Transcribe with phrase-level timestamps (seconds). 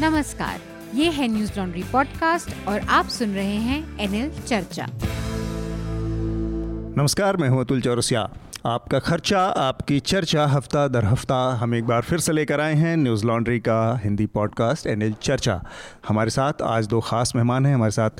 [0.00, 0.60] नमस्कार,
[0.94, 4.86] ये है न्यूज़ लॉन्ड्री पॉडकास्ट और आप सुन रहे हैं एनएल चर्चा।
[6.98, 8.28] नमस्कार, मैं हूँ अतुल चौरसिया।
[8.66, 12.96] आपका खर्चा, आपकी चर्चा हफ़्ता दर हफ़्ता हम एक बार फिर से लेकर आए हैं
[12.96, 15.60] न्यूज़ लॉन्ड्री का हिंदी पॉडकास्ट एन चर्चा।
[16.08, 18.10] हमारे साथ आज दो ख़ास मेहमान हैं, हमारे साथ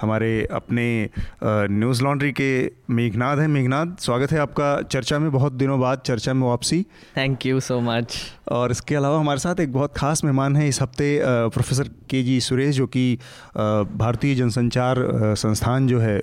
[0.00, 0.88] हमारे अपने
[1.44, 2.50] न्यूज़ लॉन्ड्री के
[2.90, 6.82] मेघनाथ हैं। मेघनाथ स्वागत है आपका चर्चा में। बहुत दिनों बाद चर्चा में वापसी।
[7.16, 8.16] थैंक यू सो मच
[8.50, 12.40] और इसके अलावा हमारे साथ एक बहुत ख़ास मेहमान है। इस हफ़्ते प्रोफेसर के जी
[12.40, 13.18] सुरेश जो कि
[13.56, 14.96] भारतीय जनसंचार
[15.36, 16.16] संस्थान जो है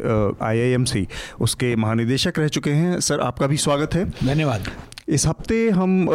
[0.44, 1.08] आईआईएमसी
[1.40, 4.72] उसके महानिदेशक रह चुके हैं। सर आपका भी स्वागत है। धन्यवाद।
[5.10, 6.08] इस हफ़्ते हम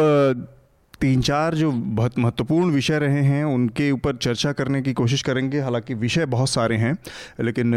[1.03, 5.59] तीन चार जो बहुत महत्वपूर्ण विषय रहे हैं, उनके ऊपर चर्चा करने की कोशिश करेंगे।
[5.59, 6.97] हालाँकि विषय बहुत सारे हैं,
[7.41, 7.73] लेकिन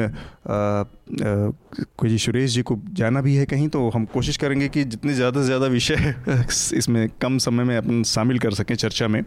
[2.07, 5.41] जी सुरेश जी को जाना भी है कहीं तो हम कोशिश करेंगे कि जितने ज़्यादा
[5.41, 6.15] से ज़्यादा विषय
[6.77, 9.21] इसमें कम समय में अपन शामिल कर सकें चर्चा में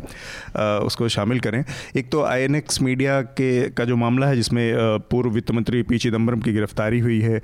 [0.86, 1.64] उसको शामिल करें।
[1.98, 6.40] एक तो आईएनएक्स मीडिया के, का जो मामला है, जिसमें पूर्व वित्त मंत्री पी चिदम्बरम
[6.40, 7.42] की गिरफ्तारी हुई है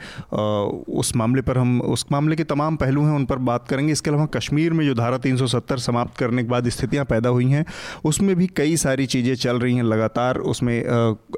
[0.94, 4.09] उस मामले पर हम, उस मामले के तमाम पहलू हैं, उन पर बात करेंगे। इसके
[4.09, 7.49] अलावा कश्मीर में जो धारा तीन सौ सत्तर समाप्त करने के बाद स्थितियाँ पैदा हुई
[7.49, 7.65] हैं।
[8.05, 10.75] उसमें भी कई सारी चीज़ें चल रही हैं लगातार। उसमें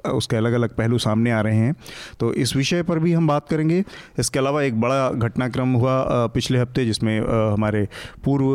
[0.07, 1.75] उसके अलग अलग पहलू सामने आ रहे हैं।
[2.19, 3.83] तो इस विषय पर भी हम बात करेंगे।
[4.19, 7.87] इसके अलावा एक बड़ा घटनाक्रम हुआ पिछले हफ़्ते जिसमें हमारे
[8.25, 8.45] पूर्व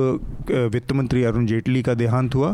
[0.69, 2.53] वित्त मंत्री अरुण जेटली का देहांत हुआ।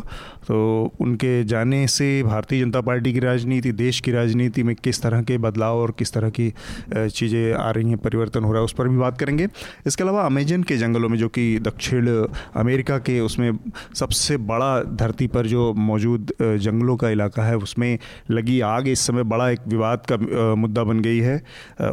[0.49, 0.59] तो
[1.01, 5.39] उनके जाने से भारतीय जनता पार्टी की राजनीति, देश की राजनीति में किस तरह के
[5.39, 6.53] बदलाव और किस तरह की
[6.93, 9.49] चीज़ें आ रही हैं, परिवर्तन हो रहा है, उस पर भी बात करेंगे।
[9.87, 12.09] इसके अलावा अमेजन के जंगलों में जो कि दक्षिण
[12.57, 13.51] अमेरिका के उसमें
[13.95, 17.99] सबसे बड़ा धरती पर जो मौजूद जंगलों का इलाका है, उसमें
[18.31, 21.37] लगी आग इस समय बड़ा एक विवाद का मुद्दा बन गई है।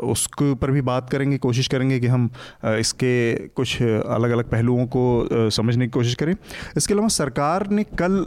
[0.05, 2.29] उसके ऊपर भी बात करेंगे, कोशिश करेंगे कि हम
[2.65, 6.33] इसके कुछ अलग अलग पहलुओं को समझने की कोशिश करें।
[6.77, 8.25] इसके अलावा सरकार ने कल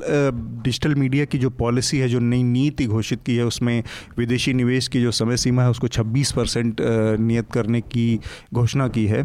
[0.65, 3.83] डिजिटल मीडिया की जो पॉलिसी है, जो नई नीति घोषित की है, उसमें
[4.19, 6.81] विदेशी निवेश की जो समय सीमा है, उसको 26 परसेंट
[7.21, 8.19] नियत करने की
[8.55, 9.25] घोषणा की है।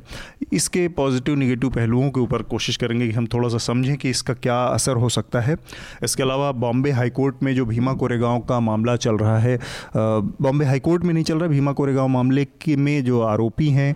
[0.53, 4.33] इसके पॉजिटिव, निगेटिव पहलुओं के ऊपर कोशिश करेंगे कि हम थोड़ा सा समझें कि इसका
[4.35, 5.55] क्या असर हो सकता है?
[6.03, 9.57] इसके अलावा बॉम्बे हाईकोर्ट में जो भीमा कोरेगांव का मामला चल रहा है
[9.95, 13.91] बॉम्बे हाईकोर्ट में नहीं चल रहा, भीमा कोरेगांव मामले के में जो आरोपी हैं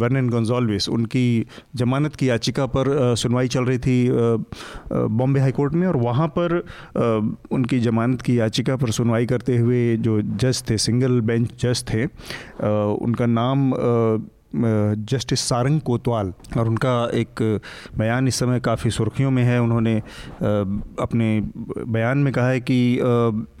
[0.00, 3.96] वर्नन गोंजाल्विस, उनकी जमानत की याचिका पर सुनवाई चल रही थी
[4.92, 6.58] बॉम्बे हाईकोर्ट में और वहाँ पर
[7.52, 12.04] उनकी जमानत की याचिका पर सुनवाई करते हुए जो जज थे, सिंगल बेंच जज थे
[12.04, 13.72] उनका नाम
[14.54, 17.40] जस्टिस सारंग कोतवाल और उनका एक
[17.98, 19.96] बयान इस समय काफ़ी सुर्खियों में है। उन्होंने
[21.02, 21.28] अपने
[21.88, 22.74] बयान में कहा है कि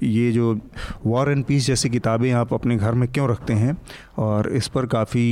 [0.04, 0.54] ये जो
[1.06, 3.76] वॉर एंड पीस जैसी किताबें आप अपने घर में क्यों रखते हैं?
[4.18, 5.22] और इस पर काफ़ी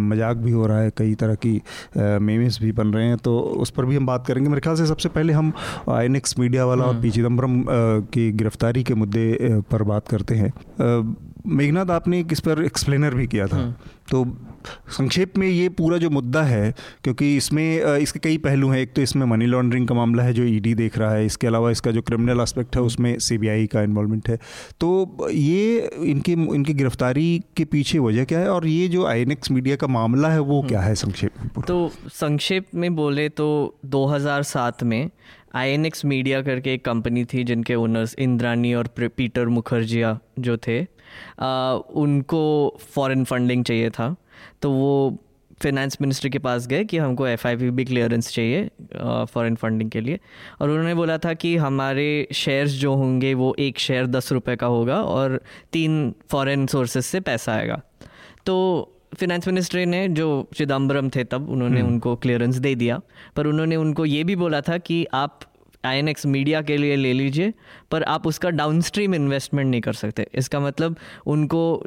[0.00, 1.60] मज़ाक भी हो रहा है। कई तरह की
[1.96, 4.86] मेमेस भी बन रहे हैं। तो उस पर भी हम बात करेंगे। मेरे ख्याल से
[4.86, 5.52] सबसे पहले हम
[5.90, 7.62] आई मीडिया वाला और हम्म। पी चिदम्बरम
[8.12, 9.26] की गिरफ्तारी के मुद्दे
[9.70, 10.52] पर बात करते हैं।
[11.46, 13.74] मेघनाथ आपने एक इस पर एक्सप्लेनर भी किया था। हम्म।
[14.10, 14.24] तो
[14.90, 19.02] संक्षेप में ये पूरा जो मुद्दा है क्योंकि इसमें इसके कई पहलू हैं। एक तो
[19.02, 22.02] इसमें मनी लॉन्ड्रिंग का मामला है जो ईडी देख रहा है। इसके अलावा इसका जो
[22.02, 24.38] क्रिमिनल एस्पेक्ट है उसमें सीबीआई का इन्वॉल्वमेंट है।
[24.80, 28.48] तो ये इनकी इनकी गिरफ्तारी के पीछे वजह क्या है?
[28.48, 32.66] और ये जो आईएनएक्स मीडिया का मामला है वो क्या है संक्षेप में तो संक्षेप
[32.74, 33.48] में बोले तो
[33.86, 35.10] 2007 में
[35.54, 40.80] आईएनएक्स मीडिया करके एक कंपनी थी जिनके ओनर्स इंद्रानी और पीटर मुखर्जिया जो थे
[41.94, 42.42] उनको
[42.94, 44.14] फॉरेन फंडिंग चाहिए था।
[44.62, 45.18] तो वो
[45.62, 48.68] फिनेंस मिनिस्ट्री के पास गए कि हमको F I P B clearance चाहिए
[49.32, 50.18] फॉरेन फंडिंग के लिए।
[50.60, 54.66] और उन्होंने बोला था कि हमारे शेयर्स जो होंगे वो एक शेयर दस रुपये का
[54.66, 55.40] होगा और
[55.72, 57.80] तीन फॉरेन सोर्सेज से पैसा आएगा।
[58.46, 58.56] तो
[59.16, 63.00] फिनेंस मिनिस्ट्री ने जो चिदम्बरम थे तब उन्होंने हम्म। उनको क्लियरेंस दे दिया।
[63.36, 65.40] पर उन्होंने उनको ये भी बोला था कि आप
[65.92, 67.54] INX मीडिया के लिए ले लीजिए
[67.90, 71.82] पर आप उसका डाउन स्ट्रीम इन्वेस्टमेंट नहीं कर सकते। इसका मतलब उनको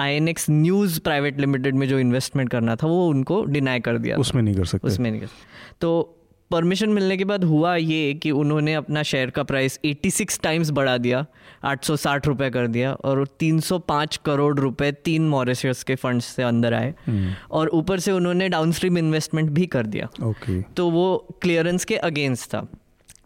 [0.00, 4.42] INX न्यूज़ प्राइवेट लिमिटेड में जो इन्वेस्टमेंट करना था वो उनको डिनाई कर दिया उसमें
[4.42, 6.18] नहीं कर सकते। उसमें नहीं कर सकते। तो
[6.50, 10.98] परमिशन मिलने के बाद हुआ ये कि उन्होंने अपना शेयर का प्राइस 86 टाइम्स बढ़ा
[10.98, 11.26] दिया
[11.64, 16.94] 860 रुपए कर दिया और 305 करोड़ रुपए तीन मॉरिशस के फंड्स से अंदर आए।
[17.06, 21.96] हम्म। और ऊपर से उन्होंने डाउनस्ट्रीम इन्वेस्टमेंट भी कर दिया। ओके। तो वो क्लियरेंस के
[21.96, 22.68] अगेंस्ट था।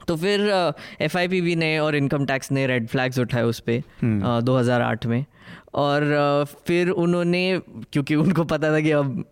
[0.09, 0.41] तो फिर
[1.01, 4.83] एफ़ uh, ने और इनकम टैक्स ने रेड फ्लैग्स उठाए उस पर हम्म। दो हज़ार
[4.83, 5.25] आठ में
[5.75, 6.05] और
[6.67, 7.61] फिर उन्होंने
[7.93, 9.25] क्योंकि उनको पता था कि अब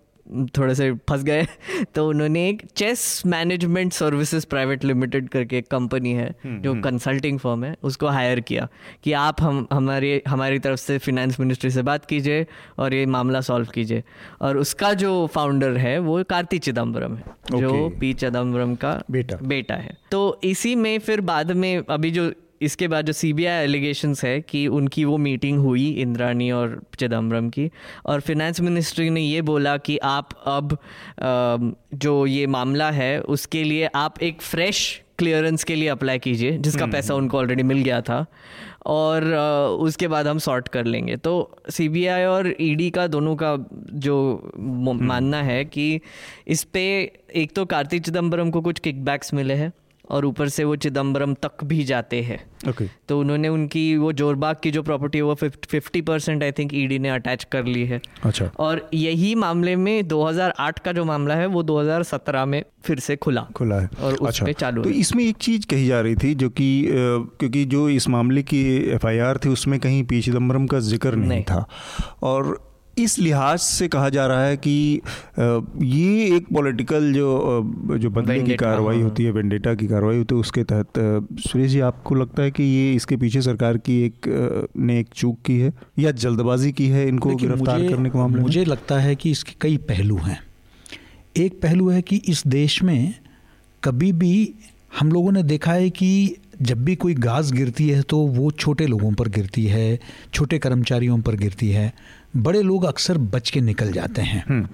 [0.58, 1.46] थोड़े से फंस गए
[1.94, 7.32] तो उन्होंने एक Chase management services private limited करके एक कंपनी है हम्म, जो कंसल्टिंग
[7.32, 8.68] हम्म। फर्म है उसको हायर किया
[9.04, 12.46] कि आप हम हमारी हमारी तरफ़ से फिनेंस मिनिस्ट्री से बात कीजिए
[12.78, 14.04] और ये मामला सॉल्व कीजिए।
[14.40, 17.24] और उसका जो फाउंडर है वो कार्ति चिदम्बरम है
[17.54, 22.32] जो पी चिदम्बरम का बेटा। बेटा है। तो इसी में फिर बाद में अभी जो
[22.62, 27.70] इसके बाद जो सीबीआई एलिगेशंस है कि उनकी वो मीटिंग हुई इंद्रानी और चिदम्बरम की
[28.06, 30.78] और फिनेंस मिनिस्ट्री ने ये बोला कि आप अब
[31.94, 36.86] जो ये मामला है उसके लिए आप एक फ्रेश क्लियरेंस के लिए अप्लाई कीजिए जिसका
[36.86, 38.26] पैसा उनको ऑलरेडी मिल गया था
[38.86, 39.24] और
[39.80, 43.56] उसके बाद हम सॉर्ट कर लेंगे। तो सीबीआई और ईडी का दोनों का
[43.92, 46.00] जो मानना है कि
[46.48, 49.72] इस पे एक तो कार्तिक चिदम्बरम को कुछ किकबैक्स मिले हैं
[50.10, 52.88] और ऊपर से वो चिदम्बरम तक भी जाते हैं। Okay.
[53.08, 56.98] तो उन्होंने उनकी वो जोरबाग की जो प्रॉपर्टी है वो fifty percent I think ED
[56.98, 61.46] ने अटैच कर ली है। अच्छा। और यही मामले में 2008 का जो मामला है
[61.46, 65.24] वो 2017 में फिर से खुला। खुला है। और उस अच्छा, पे चालू तो इसमें
[65.24, 69.48] एक चीज़ कही जा रही थी जो कि क्योंकि जो इस मामले की एफआईआर थी
[69.48, 71.68] उसमें कहीं पी चिदम्बरम का ज़िक्र नहीं, नहीं। था।
[72.22, 75.00] और इस लिहाज से कहा जा रहा है कि
[75.82, 80.34] ये एक पॉलिटिकल जो जो बदले की कार्रवाई हाँ। होती है वेंडेटा की कार्रवाई होती
[80.34, 80.92] है उसके तहत
[81.48, 84.28] सुरेश जी आपको लगता है कि ये इसके पीछे सरकार की एक
[84.76, 88.64] ने एक चूक की है या जल्दबाजी की है इनको गिरफ़्तार करने के मामले मुझे
[88.64, 90.40] लगता है कि इसके कई पहलू हैं।
[91.36, 93.14] एक पहलू है कि इस देश में
[93.82, 94.54] कभी भी
[94.98, 98.86] हम लोगों ने देखा है कि जब भी कोई गाज गिरती है तो वो छोटे
[98.86, 99.98] लोगों पर गिरती है
[100.32, 101.92] छोटे कर्मचारियों पर गिरती है।
[102.36, 104.68] बड़े लोग अक्सर बच के निकल जाते हैं हम्म।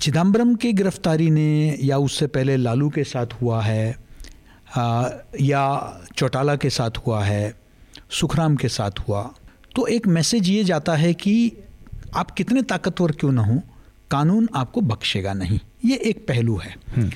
[0.00, 3.96] चिदम्बरम की गिरफ्तारी ने या उससे पहले लालू के साथ हुआ है
[4.76, 5.08] आ,
[5.40, 5.64] या
[6.16, 7.54] चौटाला के साथ हुआ है
[8.12, 9.22] सुखराम के साथ हुआ
[9.76, 11.34] तो एक मैसेज ये जाता है कि
[12.14, 13.60] आप कितने ताकतवर क्यों ना हो
[14.10, 17.10] कानून आपको बख्शेगा नहीं ये एक पहलू है हम्म।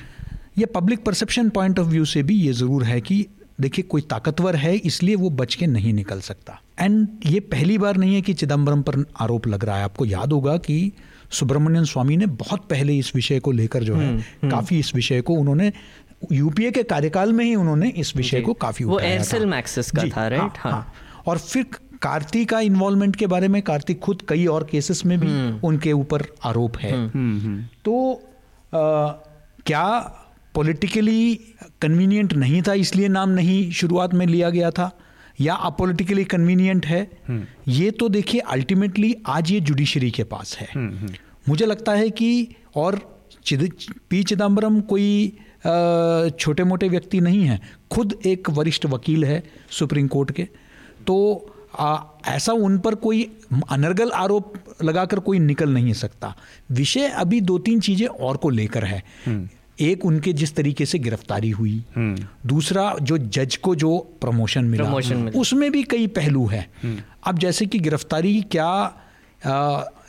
[0.57, 3.25] ये public perception point of view से भी ये ज़रूर है कि
[3.61, 7.97] देखिए कोई ताकतवर है इसलिए वो बच के नहीं निकल सकता। एंड ये पहली बार
[7.97, 10.91] नहीं है कि चिदम्बरम पर आरोप लग रहा है। आपको याद होगा कि
[11.31, 14.95] सुब्रमण्यम स्वामी ने बहुत पहले इस विषय को लेकर जो है हम्म, हम्म। काफ़ी इस
[14.95, 15.71] विषय को उन्होंने
[16.31, 20.27] यूपीए के कार्यकाल में ही उन्होंने इस विषय को काफ़ी वो एयरसेल मैक्सिस का था
[20.27, 20.93] राइट हाँ, हाँ, हाँ।
[21.27, 21.65] और फिर
[22.01, 25.91] कार्तिक का इन्वॉल्वमेंट के बारे में कार्तिक खुद कई और केसेस में भी हम्म। उनके
[25.91, 27.07] ऊपर आरोप है।
[27.85, 28.13] तो
[28.73, 29.07] आ,
[29.65, 29.85] क्या
[30.55, 31.35] पॉलिटिकली
[31.81, 34.91] कन्वीनियंट नहीं था इसलिए नाम नहीं शुरुआत में लिया गया था
[35.39, 40.67] या अपोलिटिकली कन्वीनियंट है हम्म। ये तो देखिए अल्टीमेटली आज ये जुडिशरी के पास है
[40.73, 41.13] हम्म, हम्म।
[41.47, 42.95] मुझे लगता है कि और
[44.09, 45.07] पी चिदम्बरम कोई
[46.39, 47.59] छोटे मोटे व्यक्ति नहीं है
[47.91, 50.47] खुद एक वरिष्ठ वकील है सुप्रीम कोर्ट के
[51.07, 51.15] तो
[51.71, 51.97] आ,
[52.27, 53.23] ऐसा उन पर कोई
[53.71, 54.53] अनर्गल आरोप
[54.83, 56.33] लगाकर कोई निकल नहीं सकता
[56.71, 59.03] विषय अभी दो तीन चीज़ें और को लेकर है
[59.81, 64.83] एक उनके जिस तरीके से गिरफ्तारी हुई हम्म। दूसरा जो जज को जो प्रमोशन मिला,
[64.83, 66.97] प्रमोशन मिला। उसमें भी कई पहलू हैं। हम्म।
[67.27, 69.01] अब जैसे कि गिरफ्तारी क्या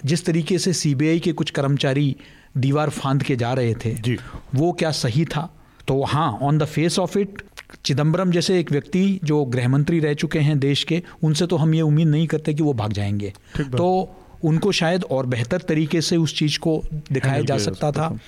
[0.05, 2.17] जिस तरीके से सीबीआई के कुछ कर्मचारी
[2.57, 4.17] दीवार फांद के जा रहे थे जी।
[4.55, 5.55] वो क्या सही था?
[5.89, 7.43] तो हाँ on the face of it
[7.85, 11.75] Chidambaram जैसे एक व्यक्ति जो गृह मंत्री रह चुके हैं देश के उनसे तो हम
[11.75, 16.17] ये उम्मीद नहीं करते कि वो भाग जाएँगे। तो उनको शायद और बेहतर तरीके से
[16.17, 16.83] उस चीज़ को
[17.13, 18.19] दिखाया जा सकता था।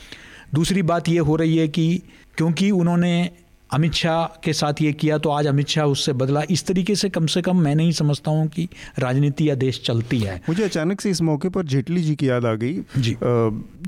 [0.52, 2.02] दूसरी बात ये हो रही है कि
[2.37, 3.31] क्योंकि उन्होंने
[3.70, 7.08] अमित शाह के साथ ये किया तो आज अमित शाह उससे बदला। इस तरीके से
[7.08, 8.69] कम से कम मैं नहीं समझता हूँ कि
[8.99, 12.44] राजनीति या देश चलती है। मुझे अचानक से इस मौके पर जेटली जी की याद
[12.44, 13.16] आ गई। जी।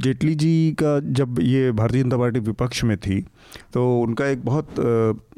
[0.03, 3.21] जेटली जी का जब ये भारतीय जनता पार्टी विपक्ष में थी
[3.75, 4.81] तो उनका एक बहुत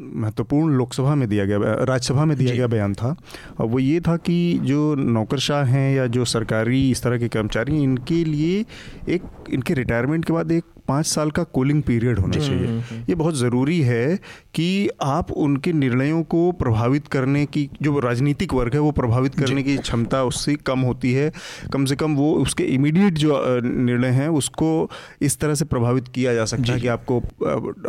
[0.00, 3.14] महत्वपूर्ण लोकसभा में दिया गया राज्यसभा में दिया गया बयान था।
[3.58, 7.82] और वो ये था कि जो नौकरशाह हैं या जो सरकारी इस तरह के कर्मचारी
[7.82, 8.64] इनके लिए
[9.08, 12.80] एक इनके रिटायरमेंट के बाद एक पाँच साल का कूलिंग पीरियड होना हम्म, चाहिए। हम्म,
[12.80, 14.16] हम्म। ये बहुत ज़रूरी है
[14.54, 19.62] कि आप उनके निर्णयों को प्रभावित करने की जो राजनीतिक वर्ग है वो प्रभावित करने
[19.62, 21.32] की क्षमता उससे कम होती है।
[21.72, 24.90] कम से कम वो उसके इमीडिएट जो निर्णय हैं उसको
[25.22, 27.18] इस तरह से प्रभावित किया जा सकता है कि आपको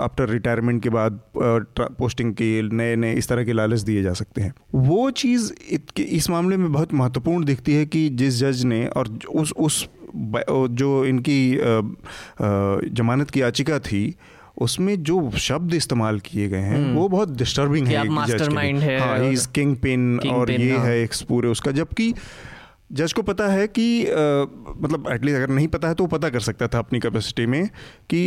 [0.01, 4.41] आफ्टर रिटायरमेंट के बाद पोस्टिंग के नए नए इस तरह के लालच दिए जा सकते
[4.41, 5.51] हैं। वो चीज़
[5.99, 11.05] इस मामले में बहुत महत्वपूर्ण दिखती है कि जिस जज ने और उस उस जो
[11.05, 11.39] इनकी
[12.93, 14.03] जमानत की याचिका थी
[14.57, 19.31] उसमें जो शब्द इस्तेमाल किए गए हैं हम्म। वो बहुत डिस्टर्बिंग है मास्टरमाइंड है हाँ
[19.31, 22.13] इज़ किंग पिन और ये हाँ। है एक पूरे उसका जबकि
[22.91, 24.15] जज को पता है कि आ,
[24.77, 27.67] मतलब एटलीस्ट अगर नहीं पता है तो वो पता कर सकता था अपनी कैपेसिटी में
[28.09, 28.21] कि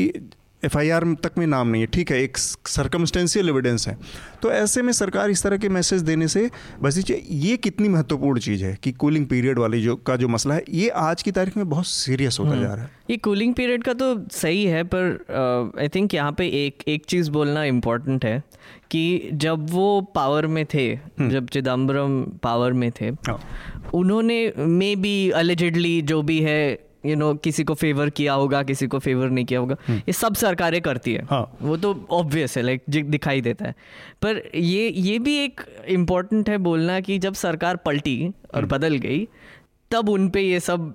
[0.62, 3.96] एफआईआर तक में नाम नहीं है ठीक है एक सरकमस्टेंशियल एविडेंस है
[4.42, 6.48] तो ऐसे में सरकार इस तरह के मैसेज देने से
[6.82, 10.64] बस ये कितनी महत्वपूर्ण चीज़ है कि कूलिंग पीरियड वाली जो का जो मसला है
[10.70, 13.84] ये आज की तारीख में बहुत सीरियस होता हम्म। जा रहा है ये कूलिंग पीरियड
[13.84, 18.42] का तो सही है पर आई थिंक यहाँ पे एक एक चीज़ बोलना इम्पोर्टेंट है
[18.90, 23.40] कि जब वो पावर में थे हम्म। जब चिदम्बरम पावर में थे हाँ।
[23.94, 28.86] उन्होंने मे बी अलिजिडली जो भी है यू नो किसी को फेवर किया होगा किसी
[28.86, 32.62] को फेवर नहीं किया होगा। ये सब सरकारें करती है। हाँ। वो तो ऑब्वियस है
[32.62, 33.74] लाइक दिखाई देता है।
[34.22, 39.28] पर ये ये भी एक इम्पोर्टेंट है बोलना कि जब सरकार पलटी और बदल गई
[39.90, 40.94] तब उन पे ये सब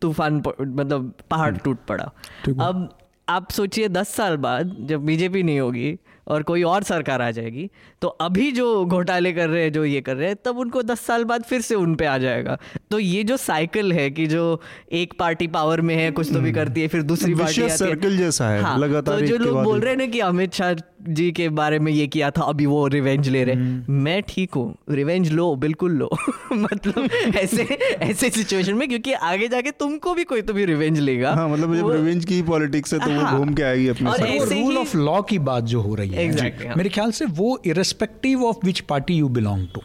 [0.00, 2.04] तूफ़ान मतलब पहाड़ टूट पड़ा।
[2.48, 2.88] अब
[3.28, 7.68] आप सोचिए दस साल बाद जब बीजेपी नहीं होगी और कोई और सरकार आ जाएगी
[8.02, 11.00] तो अभी जो घोटाले कर रहे हैं जो ये कर रहे हैं तब उनको दस
[11.00, 12.58] साल बाद फिर से उन पे आ जाएगा।
[12.90, 14.60] तो ये जो साइकिल है कि जो
[14.92, 18.48] एक पार्टी पावर में है कुछ तो भी करती है फिर दूसरी पार्टी सर्कल जैसा
[18.48, 21.48] है, हाँ, लगातार तो जो लोग बोल रहे हैं ना कि अमित शाह जी के
[21.48, 25.32] बारे में ये किया था अभी वो रिवेंज ले रहे हैं। मैं ठीक हूँ। रिवेंज
[25.32, 26.10] लो बिल्कुल लो।
[26.52, 27.62] मतलब ऐसे
[28.02, 31.76] ऐसे सिचुएशन में क्योंकि आगे जाके तुमको भी कोई तो भी रिवेंज लेगा। हाँ मतलब
[31.76, 34.62] जब रिवेंज की पॉलिटिक्स है तो हाँ, वो। घूम के आएगी अपने और साथ ऐसे
[34.62, 37.58] रूल ऑफ़ लॉ की बात जो हो रही है Exactly, हाँ। मेरे ख्याल से वो
[37.66, 39.80] irrespective of which party you belong to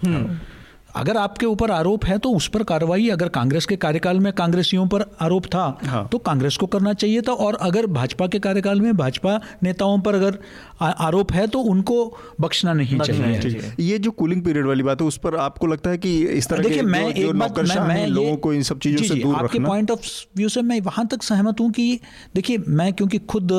[0.96, 4.86] अगर आपके ऊपर आरोप है तो उस पर कार्रवाई अगर कांग्रेस के कार्यकाल में कांग्रेसियों
[4.88, 8.82] पर आरोप था हाँ। तो कांग्रेस को करना चाहिए था। और अगर भाजपा के कार्यकाल
[8.82, 10.38] में भाजपा नेताओं पर अगर
[10.82, 11.98] आरोप है तो उनको
[12.42, 15.90] बख्शना नहीं चाहिए। नहीं ये जो कूलिंग पीरियड वाली बात है उस पर आपको लगता
[15.90, 18.64] है कि इस तरह देखिए मैं जो, जो एक बात मैं मैं लोगों को इन
[18.64, 20.06] सब चीज़ों से दूर आपके पॉइंट ऑफ़
[20.38, 22.00] व्यू से मैं वहाँ तक सहमत हूँ कि
[22.36, 23.50] देखिए मैं क्योंकि खुद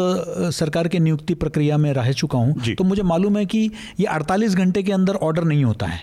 [0.55, 3.71] सरकार के नियुक्ति प्रक्रिया में रह चुका हूँ तो मुझे मालूम है कि
[4.01, 6.01] ये 48 घंटे के अंदर ऑर्डर नहीं होता है।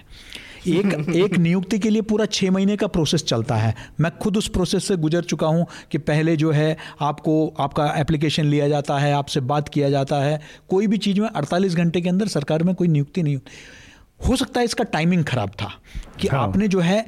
[0.67, 4.47] एक एक नियुक्ति के लिए पूरा छः महीने का प्रोसेस चलता है मैं खुद उस
[4.47, 9.13] प्रोसेस से गुजर चुका हूँ कि पहले जो है आपको आपका एप्लीकेशन लिया जाता है
[9.13, 12.75] आपसे बात किया जाता है कोई भी चीज़ में 48 घंटे के अंदर सरकार में
[12.75, 13.51] कोई नियुक्ति नहीं होती
[14.27, 15.71] हो सकता है इसका टाइमिंग खराब था
[16.19, 17.05] कि हाँ। आपने जो है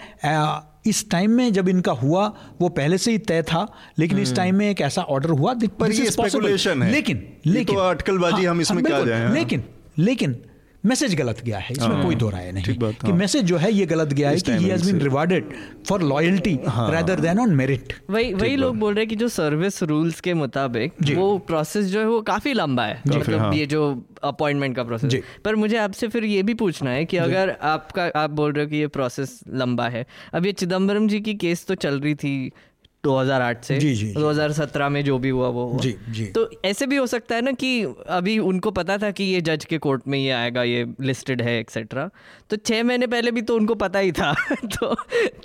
[0.86, 4.56] इस टाइम में जब इनका हुआ वो पहले से ही तय था लेकिन इस टाइम
[4.56, 8.96] में एक ऐसा ऑर्डर हुआ पर ये है। लेकिन लेकिन तो अटकलबाजी हम इसमें क्या
[8.96, 9.64] बिल्कुल, जाएँ, हाँ। लेकिन
[9.98, 10.36] लेकिन
[10.86, 13.72] मैसेज गलत गया है इसमें हाँ, कोई दो राय नहीं कि हाँ। मैसेज जो है
[13.74, 15.54] ये गलत गया है कि he has been rewarded
[15.88, 19.84] for loyalty rather than on merit वही वही लोग बोल रहे हैं कि जो सर्विस
[19.84, 24.04] रूल्स के मुताबिक वो प्रोसेस जो है वो काफ़ी लंबा है मतलब हाँ। ये जो
[24.24, 28.30] अपॉइंटमेंट का प्रोसेस पर मुझे आपसे फिर ये भी पूछना है कि अगर आपका आप
[28.30, 31.76] बोल रहे हो कि ये प्रोसेस लंबा है। अब ये चिदम्बरम जी की केस तो
[31.76, 32.52] चल रही थी
[33.04, 36.50] 2008 से जी, जी, जी। 2017 में जो भी हुआ वो हुआ। जी, जी। तो
[36.66, 37.70] ऐसे भी हो सकता है ना कि
[38.08, 41.60] अभी उनको पता था कि ये जज के कोर्ट में ये आएगा ये लिस्टेड है
[41.60, 42.10] एक्सेट्रा
[42.50, 44.34] तो छह महीने पहले भी तो उनको पता ही था।
[44.66, 44.94] तो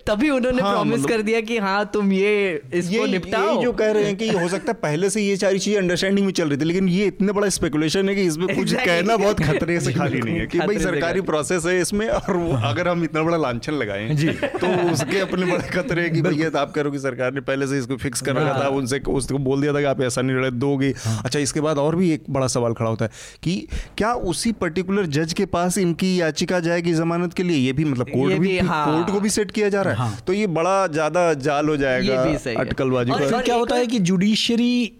[0.06, 3.62] तभी उन्होंने हाँ, प्रॉमिस मतलब- कर दिया कि हाँ तुम ये इसको ये निपटाओ। ये
[3.62, 6.32] जो कह रहे हैं कि हो सकता है पहले से ये सारी चीज़ें अंडरस्टैंडिंग में
[6.32, 9.80] चल रही थी लेकिन ये इतने बड़ा स्पेकुलेशन है कि इसमें कुछ कहना बहुत खतरे
[9.80, 13.36] से खाली नहीं है कि भाई सरकारी प्रोसेस है इसमें और अगर हम इतना बड़ा
[13.36, 16.92] लांछन लगाएँ जी। तो उसके अपने बड़े खतरे हैं कि भैया आप कह रहे हो
[16.92, 19.80] कि सरकार ने पहले से इसको फिक्स कर रखा था उनसे उसको बोल दिया था
[19.80, 20.92] कि आप ऐसा नहीं रहे दोगे।
[21.24, 23.10] अच्छा इसके बाद और भी एक बड़ा सवाल खड़ा होता है
[23.42, 23.56] कि
[23.98, 27.56] क्या उसी पर्टिकुलर जज के पास इनकी याचिका जाएगी जमानत के लिए?
[27.56, 30.18] ये भी मतलब कोर्ट भी, भी, हाँ। कोर्ट को भी सेट किया जा रहा है।
[30.26, 34.92] तो ये बड़ा ज़्यादा जाल हो जाएगा है। अटकलबाजी का क्या होता है कि जुडिशरी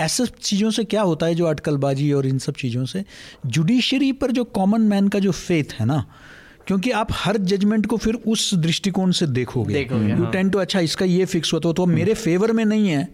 [0.00, 3.04] ऐसे चीज़ों से क्या होता है जो अटकलबाजी और इन सब चीज़ों से?
[3.46, 6.04] जुडिशरी पर जो कॉमन मैन का जो फेथ है ना
[6.66, 9.74] क्योंकि आप हर जजमेंट को फिर उस दृष्टिकोण से देखोगे
[10.10, 13.08] यू। टेन टू अच्छा इसका ये फिक्स हुआ तो, तो मेरे फेवर में नहीं है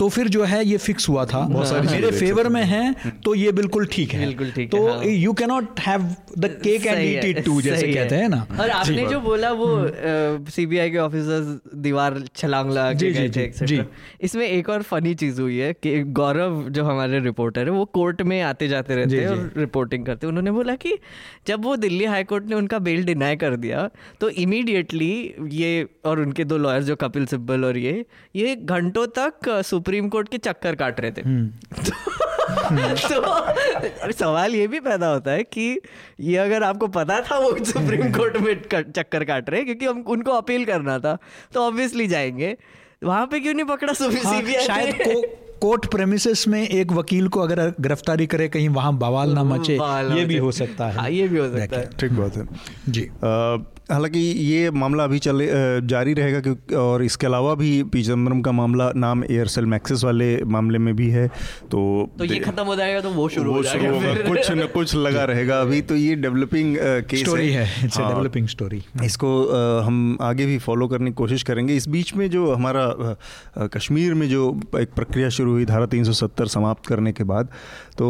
[0.00, 2.84] तो फिर जो है ये फिक्स हुआ था। मेरे फेवर में है।
[3.24, 6.02] तो ये बिल्कुल ठीक है। बिल्कुल ठीक तो। You cannot have
[6.38, 9.66] the cake and eat it too जैसे कहते हैं। ना। और आपने जो बोला वो
[10.50, 13.80] सीबीआई के ऑफिसर्स दीवार छलांग लगा के गए थे जी।
[14.20, 18.22] इसमें एक और फनी चीज़ हुई है कि गौरव जो हमारे रिपोर्टर है वो कोर्ट
[18.22, 20.96] में आते जाते रहते हैं और रिपोर्टिंग करते हैं। उन्होंने बोला कि
[21.46, 23.88] जब वो दिल्ली हाई कोर्ट ने उनका बेल डिनाई कर दिया
[24.20, 25.12] तो इमीडिएटली
[25.52, 28.04] ये और उनके दो लॉयर्स जो कपिल सिब्बल और ये
[28.36, 31.22] ये घंटों तक अ, सुप्रीम कोर्ट के चक्कर काट रहे थे।
[33.10, 35.80] तो सवाल ये भी पैदा होता है कि
[36.20, 40.04] ये अगर आपको पता था वो सुप्रीम कोर्ट में चक्कर काट रहे हैं क्योंकि हम
[40.06, 41.18] उनको अपील करना था
[41.54, 42.56] तो ऑब्वियसली जाएँगे।
[43.04, 45.20] वहाँ पे क्यों नहीं पकड़ा हाँ, सीबीआई शायद को
[45.60, 49.74] कोर्ट प्रेमिसेस में एक वकील को अगर गिरफ्तारी करे कहीं वहाँ बवाल ना मचे
[50.18, 52.46] ये भी हो सकता है। हाँ, ये भी हो सकता है। ठीक बात है।
[52.88, 53.10] जी।
[53.90, 55.46] हालाँकि ये मामला अभी चले
[55.86, 60.28] जारी रहेगा क्योंकि और इसके अलावा भी पी चिदम्बरम का मामला नाम एयरसेल मैक्सिस वाले
[60.46, 61.26] मामले में भी है
[61.70, 61.80] तो
[62.18, 65.24] तो ये खत्म हो जाएगा तो वो शुरू हो जाएगा होगा। कुछ न कुछ लगा
[65.24, 66.76] रहेगा अभी तो ये डेवलपिंग
[67.10, 69.30] केस स्टोरी है। इट्स अ डेवलपिंग स्टोरी इसको
[69.82, 74.28] हम आगे भी फॉलो करने की कोशिश करेंगे। इस बीच में जो हमारा कश्मीर में
[74.28, 74.44] जो
[74.80, 77.48] एक प्रक्रिया शुरू हुई धारा 370 समाप्त करने के बाद
[77.98, 78.08] तो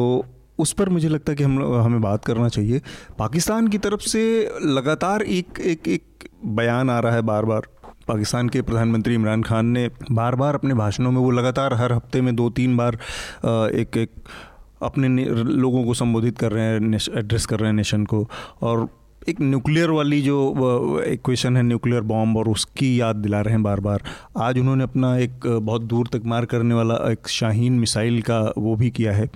[0.60, 2.80] उस पर मुझे लगता है कि हम हमें बात करना चाहिए।
[3.18, 4.22] पाकिस्तान की तरफ़ से
[4.66, 7.66] लगातार एक एक एक बयान आ रहा है बार बार
[8.08, 12.20] पाकिस्तान के प्रधानमंत्री इमरान खान ने बार बार अपने भाषणों में वो लगातार हर हफ़्ते
[12.20, 12.98] में दो तीन बार
[13.74, 14.10] एक एक
[14.82, 18.28] अपने लोगों को संबोधित कर रहे हैं एड्रेस कर रहे हैं नेशन को।
[18.62, 18.88] और
[19.28, 23.80] एक न्यूक्लियर वाली जो इक्वेशन है न्यूक्लियर बॉम्ब और उसकी याद दिला रहे हैं बार
[23.80, 24.02] बार
[24.38, 28.74] आज उन्होंने अपना एक बहुत दूर तक मार करने वाला एक शाहीन मिसाइल का वो
[28.76, 29.28] भी किया है।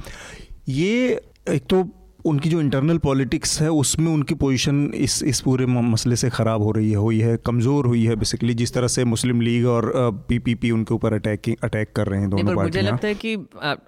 [0.69, 1.83] ये एक तो
[2.25, 6.71] उनकी जो इंटरनल पॉलिटिक्स है उसमें उनकी पोजीशन इस इस पूरे मसले से ख़राब हो
[6.73, 9.91] रही है। हुई है कमज़ोर हुई है बेसिकली जिस तरह से मुस्लिम लीग और
[10.29, 13.37] पीपीपी उनके ऊपर अटैकिंग अटैक कर रहे हैं दोनों मुझे लगता है कि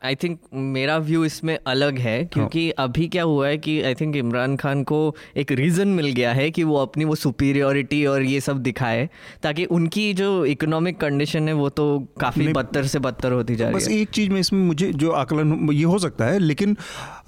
[0.05, 0.39] आई थिंक
[0.75, 4.57] मेरा व्यू इसमें अलग है क्योंकि हाँ। अभी क्या हुआ है कि आई थिंक इमरान
[4.57, 5.01] खान को
[5.37, 9.09] एक रीज़न मिल गया है कि वो अपनी वो सुपीरियोरिटी और ये सब दिखाए
[9.43, 11.89] ताकि उनकी जो इकोनॉमिक कंडीशन है वो तो
[12.21, 15.11] काफ़ी बदतर से बदतर होती जा रही है। बस एक चीज़ में इसमें मुझे जो
[15.15, 16.77] आकलन ये हो सकता है लेकिन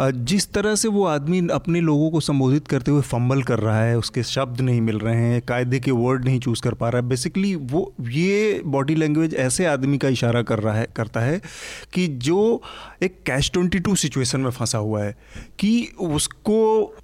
[0.00, 3.97] जिस तरह से वो आदमी अपने लोगों को संबोधित करते हुए फंबल कर रहा है
[3.99, 7.09] उसके शब्द नहीं मिल रहे हैं कायदे के वर्ड नहीं चूज़ कर पा रहा है
[7.09, 11.40] बेसिकली वो ये बॉडी लैंग्वेज ऐसे आदमी का इशारा कर रहा है करता है
[11.95, 12.40] कि जो
[13.02, 15.14] एक कैश ट्वेंटी टू सिचुएसन में फंसा हुआ है
[15.59, 16.59] कि उसको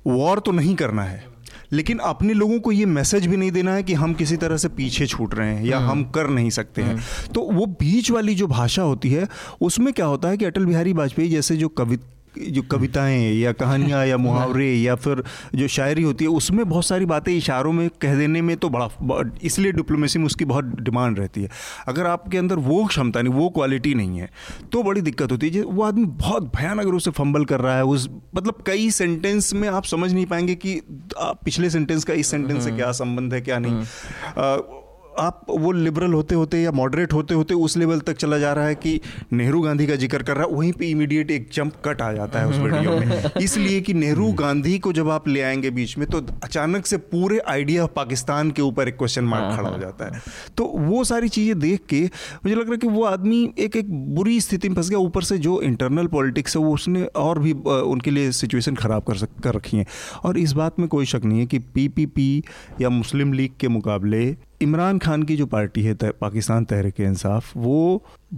[0.09, 1.35] वॉर तो नहीं करना है
[1.73, 4.69] लेकिन अपने लोगों को ये मैसेज भी नहीं देना है कि हम किसी तरह से
[4.71, 8.11] पीछे छूट रहे हैं या हम्म। हम कर नहीं सकते हैं हम्म। तो वो बीच
[8.11, 9.27] वाली जो भाषा होती है
[9.63, 11.99] उसमें क्या होता है कि अटल बिहारी वाजपेयी जैसे जो कवि
[12.39, 15.23] जो कविताएँ या कहानियाँ या मुहावरे या फिर
[15.55, 19.21] जो शायरी होती है उसमें बहुत सारी बातें इशारों में कह देने में तो बड़ा
[19.43, 21.49] इसलिए डिप्लोमेसी में उसकी बहुत डिमांड रहती है
[21.89, 24.31] अगर आपके अंदर वो क्षमता नहीं वो क्वालिटी नहीं है
[24.73, 27.85] तो बड़ी दिक्कत होती है वो आदमी बहुत भयानक रूप से फंबल कर रहा है
[27.87, 30.81] उस मतलब कई सेंटेंस में आप समझ नहीं पाएँगे कि
[31.19, 34.83] पिछले सेंटेंस का इस सेंटेंस से हम्म। क्या संबंध है क्या नहीं हम्म।
[35.19, 38.67] आप वो लिबरल होते होते या मॉडरेट होते होते उस लेवल तक चला जा रहा
[38.67, 39.01] है कि
[39.33, 42.41] नेहरू गांधी का ज़िक्र कर रहा है वहीं पे इमीडिएट एक जंप कट आ जाता
[42.41, 46.07] है उस वीडियो में। इसलिए कि नेहरू गांधी को जब आप ले आएँगे बीच में
[46.09, 49.81] तो अचानक से पूरे आइडिया पाकिस्तान के ऊपर एक क्वेश्चन मार्क हाँ, खड़ा हो हाँ।
[49.81, 50.23] जाता है।
[50.57, 53.93] तो वो सारी चीज़ें देख के मुझे लग रहा है कि वो आदमी एक एक
[54.15, 57.53] बुरी स्थिति में फंस गया। ऊपर से जो इंटरनल पॉलिटिक्स है वो उसने और भी
[57.53, 59.87] उनके लिए सिचुएशन ख़राब कर सक कर रखी है।
[60.25, 62.43] और इस बात में कोई शक नहीं है कि पी
[62.81, 64.25] या मुस्लिम लीग के मुकाबले
[64.65, 67.81] इमरान खान की जो पार्टी है पाकिस्तान तहरीक इंसाफ वो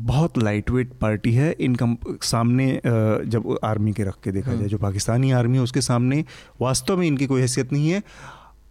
[0.05, 2.69] बहुत लाइट वेट पार्टी है इनकम सामने
[3.27, 6.25] जब आर्मी के रख के देखा जाए हम्म। जो पाकिस्तानी आर्मी है उसके सामने
[6.61, 8.03] वास्तव में इनकी कोई हैसियत नहीं है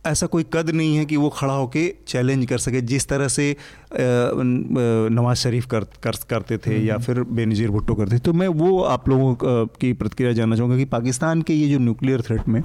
[0.05, 3.55] ऐसा कोई कद नहीं है कि वो खड़ा होकर चैलेंज कर सके जिस तरह से
[3.93, 8.81] नवाज़ शरीफ कर, कर करते थे या फिर बेनज़ीर भुट्टो करते थे। तो मैं वो
[8.85, 12.61] आप लोगों की प्रतिक्रिया जानना चाहूँगा कि पाकिस्तान के ये जो न्यूक्लियर थ्रेट में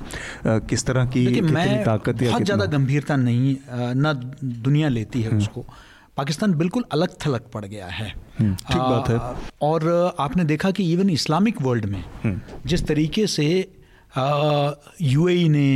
[0.46, 3.57] किस तरह की कितनी ताकत बहुत ज़्यादा गंभीरता नहीं
[3.96, 4.12] ना
[4.44, 5.64] दुनिया लेती है हम्म। उसको।
[6.16, 9.18] पाकिस्तान बिल्कुल अलग थलग पड़ गया है। हम्म, ठीक बात है।
[9.62, 13.46] और आपने देखा कि इवन इस्लामिक वर्ल्ड में हम्म। जिस तरीके से
[15.03, 15.68] यूएई ने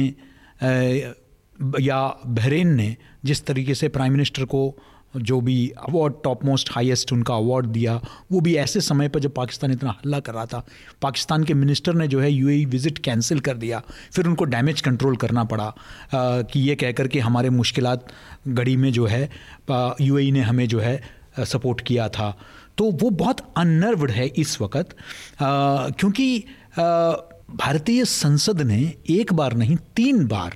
[1.80, 4.78] या बहरीन ने जिस तरीके से प्राइम मिनिस्टर को
[5.16, 8.00] जो भी अवार्ड टॉप मोस्ट हाईएस्ट उनका अवार्ड दिया
[8.32, 10.66] वो भी ऐसे समय पर जब पाकिस्तान इतना हल्ला कर रहा था
[11.02, 15.16] पाकिस्तान के मिनिस्टर ने जो है यूएई विज़िट कैंसिल कर दिया फिर उनको डैमेज कंट्रोल
[15.16, 17.98] करना पड़ा आ, कि ये कहकर के हमारे मुश्किल
[18.48, 19.30] घड़ी में जो है
[20.00, 21.02] यूएई ने हमें जो है
[21.38, 22.38] सपोर्ट किया था।
[22.78, 24.96] तो वो बहुत अनर्वड है इस वक्त
[25.98, 26.44] क्योंकि
[27.54, 30.54] भारतीय संसद ने एक बार नहीं तीन बार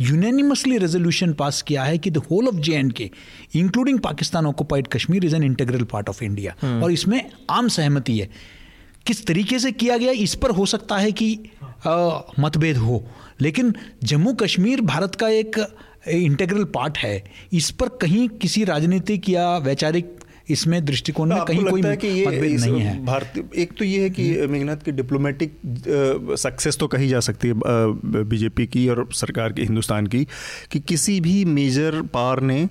[0.00, 3.10] यूनानिमसली रेजोल्यूशन पास किया है कि the whole of J and K
[3.54, 8.28] including Pakistan occupied Kashmir is an integral part of India और इसमें आम सहमति है।
[9.06, 11.38] किस तरीके से किया गया इस पर हो सकता है कि
[12.40, 13.04] मतभेद हो।
[13.40, 15.58] लेकिन जम्मू कश्मीर भारत का एक
[16.08, 20.16] इंटेग्रल पार्ट है। इस पर कहीं किसी राजनीतिक या वैचारिक
[20.48, 24.10] इसमें दृष्टिकोण में कहीं कोई है कि ये नहीं है। भारतीय एक तो ये है
[24.10, 25.56] कि हम्म। मेघनाथ की डिप्लोमेटिक
[26.38, 27.54] सक्सेस तो कही जा सकती है
[28.24, 30.26] बीजेपी की और सरकार की हिंदुस्तान की
[30.72, 32.62] कि किसी भी मेजर पावर ने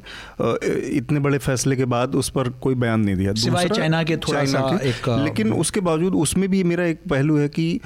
[0.97, 4.45] इतने बड़े फैसले के बाद उस पर कोई बयान नहीं दिया। सिवाय चाइना के थोड़ा
[4.45, 7.79] सा एक लेकिन उसके बावजूद उसमें भी मेरा एक पहलू है कि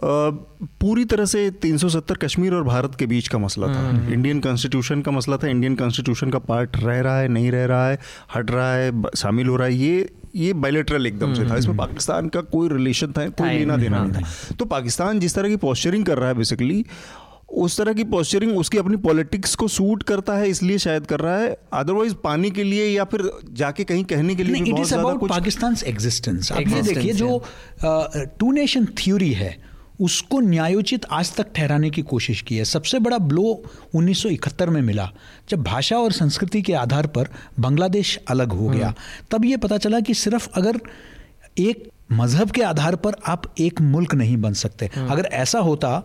[0.00, 5.02] पूरी तरह से 370 कश्मीर और भारत के बीच का मसला था। हम्म। इंडियन कॉन्स्टिट्यूशन
[5.02, 7.98] का मसला था। इंडियन कॉन्स्टिट्यूशन का पार्ट रह रहा है नहीं रह रहा है
[8.36, 11.86] हट रहा है शामिल हो रहा है ये ये बायोलेटरल एकदम से था। इसमें हम्म।
[11.86, 15.56] पाकिस्तान का कोई रिलेशन था कोई लेना देना नहीं था। तो पाकिस्तान जिस तरह की
[15.56, 16.84] पॉस्चरिंग कर रहा है बेसिकली
[17.48, 21.36] उस तरह की पॉस्चरिंग उसकी अपनी पॉलिटिक्स को सूट करता है इसलिए शायद कर रहा
[21.38, 25.28] है। अदरवाइज़ पानी के लिए या फिर जाके कहीं कहने के लिए it is about
[25.28, 27.42] Pakistan existence आप ये देखिए जो
[28.38, 29.71] टू नेशन थ्योरी है
[30.02, 33.62] उसको न्यायोचित आज तक ठहराने की कोशिश की है। सबसे बड़ा ब्लो
[33.94, 35.12] 1971 में मिला
[35.50, 37.28] जब भाषा और संस्कृति के आधार पर
[37.60, 38.94] बांग्लादेश अलग हो गया। हम्म।
[39.30, 40.80] तब ये पता चला कि सिर्फ़ अगर
[41.58, 46.00] एक मज़हब के आधार पर आप एक मुल्क नहीं बन सकते। हम्म। अगर ऐसा होता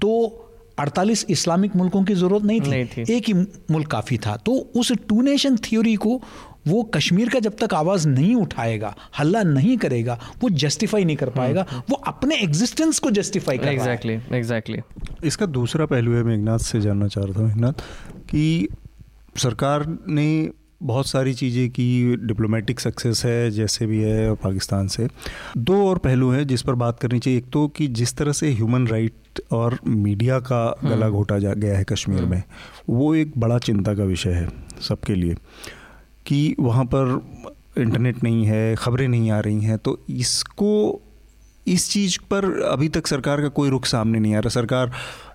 [0.00, 0.44] तो
[0.78, 3.34] 48 इस्लामिक मुल्कों की ज़रूरत नहीं थी, नहीं थी। एक ही
[3.70, 6.22] मुल्क काफ़ी था। तो उस टू नेशन थ्योरी को
[6.68, 11.30] वो कश्मीर का जब तक आवाज़ नहीं उठाएगा हल्ला नहीं करेगा वो जस्टिफाई नहीं कर
[11.30, 14.78] पाएगा हम्म। वो अपने एग्जिस्टेंस को जस्टिफाई कर एग्जैक्टली एग्जैक्टली
[15.24, 17.82] इसका दूसरा पहलू है मैं मेघनाथ से जानना चाह रहा था मेघनाथ
[18.30, 18.68] कि
[19.36, 20.28] सरकार ने
[20.82, 25.08] बहुत सारी चीज़ें की डिप्लोमेटिक सक्सेस है जैसे भी है पाकिस्तान से।
[25.58, 28.50] दो और पहलू हैं जिस पर बात करनी चाहिए। एक तो कि जिस तरह से
[28.52, 32.42] ह्यूमन राइट और मीडिया का गला घोटा जा गया है कश्मीर में
[32.88, 34.48] वो एक बड़ा चिंता का विषय है
[34.88, 35.34] सबके लिए।
[36.28, 37.20] कि वहाँ पर
[37.78, 41.00] इंटरनेट नहीं है खबरें नहीं आ रही हैं तो इसको
[41.66, 44.92] इस चीज़ पर अभी तक सरकार का कोई रुख सामने नहीं आ रहा। सरकार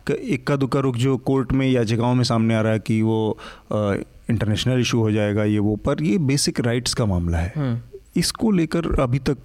[0.08, 3.38] का इक्का दुक्का रुख जो कोर्ट में याचिकाओं में सामने आ रहा है कि वो
[3.74, 7.84] इंटरनेशनल इशू हो जाएगा ये वो पर ये बेसिक राइट्स का मामला है।
[8.18, 9.38] इसको लेकर अभी तक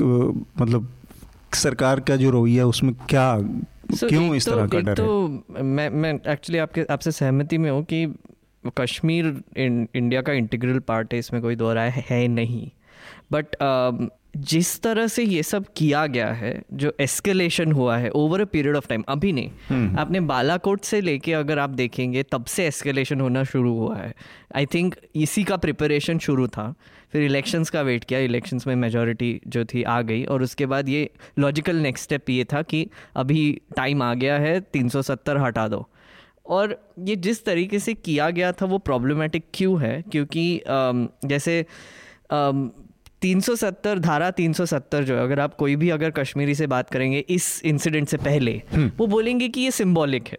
[0.61, 0.89] मतलब
[1.55, 3.39] सरकार का जो रवैया है उसमें क्या
[3.89, 4.95] So, क्यों इस तो- तरह का डर है?
[4.95, 8.07] तो मैं मैं एक्चुअली आपके आपसे सहमति में हूँ कि
[8.71, 9.27] कश्मीर
[9.57, 12.71] इन, इंडिया का इंटीग्रल पार्ट है इसमें कोई दो राय है नहीं।
[13.33, 13.57] बट
[14.37, 18.77] जिस तरह से ये सब किया गया है जो एस्केलेशन हुआ है over a period
[18.77, 23.45] of time अभी नहीं। आपने बालाकोट से लेके अगर आप देखेंगे तब से एस्केलेशन होना
[23.45, 24.13] शुरू हुआ है।
[24.57, 26.75] आई थिंक इसी का प्रिपरेशन शुरू था।
[27.13, 30.89] फिर इलेक्शंस का वेट किया इलेक्शंस में मेजोरिटी जो थी आ गई। और उसके बाद
[30.89, 35.89] ये लॉजिकल नेक्स्ट स्टेप ये था कि अभी टाइम आ गया है 370 हटा दो।
[36.49, 40.03] और ये जिस तरीके से किया गया था वो प्रॉब्लमेटिक क्यों है?
[40.03, 40.61] क्योंकि
[41.25, 41.65] जैसे
[43.23, 46.91] तीन सौ सत्तर धारा 370 जो है अगर आप कोई भी अगर कश्मीरी से बात
[46.91, 50.39] करेंगे इस इंसिडेंट से पहले वो बोलेंगे कि ये सिम्बॉलिक है।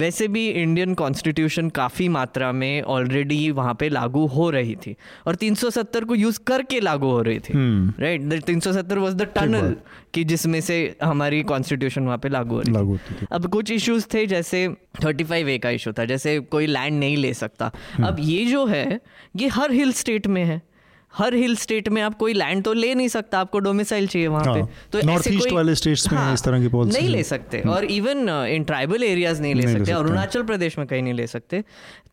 [0.00, 4.94] वैसे भी इंडियन कॉन्स्टिट्यूशन काफ़ी मात्रा में ऑलरेडी वहाँ पे लागू हो रही थी।
[5.26, 7.52] और 370 को यूज़ करके लागू हो रही थी।
[8.00, 9.74] राइट 370 वाज द टनल
[10.14, 13.70] कि जिसमें से हमारी कॉन्स्टिट्यूशन वहाँ पे लागू हो रही लागू थी थी। अब कुछ
[13.70, 14.66] इश्यूज़ थे जैसे
[15.02, 17.70] 35 ए का इशू था जैसे कोई लैंड नहीं ले सकता।
[18.04, 19.00] अब ये जो है
[19.36, 20.60] ये हर हिल स्टेट में है।
[21.14, 24.54] हर हिल स्टेट में आप कोई लैंड तो ले नहीं सकता आपको डोमिसाइल चाहिए वहाँ
[24.54, 27.24] पे हाँ, तो नॉर्थ ईस्ट वाले स्टेट्स में इस तरह की पॉलिसी नहीं ले हैं।
[27.24, 31.26] सकते और इवन इन ट्राइबल एरियाज़ नहीं ले सकते। अरुणाचल प्रदेश में कहीं नहीं ले
[31.26, 31.62] सकते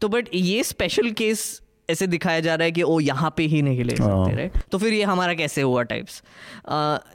[0.01, 3.61] तो बट ये स्पेशल केस ऐसे दिखाया जा रहा है कि ओ यहाँ पे ही
[3.61, 6.21] नहीं ले सकते हाँ। राइट तो फिर ये हमारा कैसे हुआ टाइप्स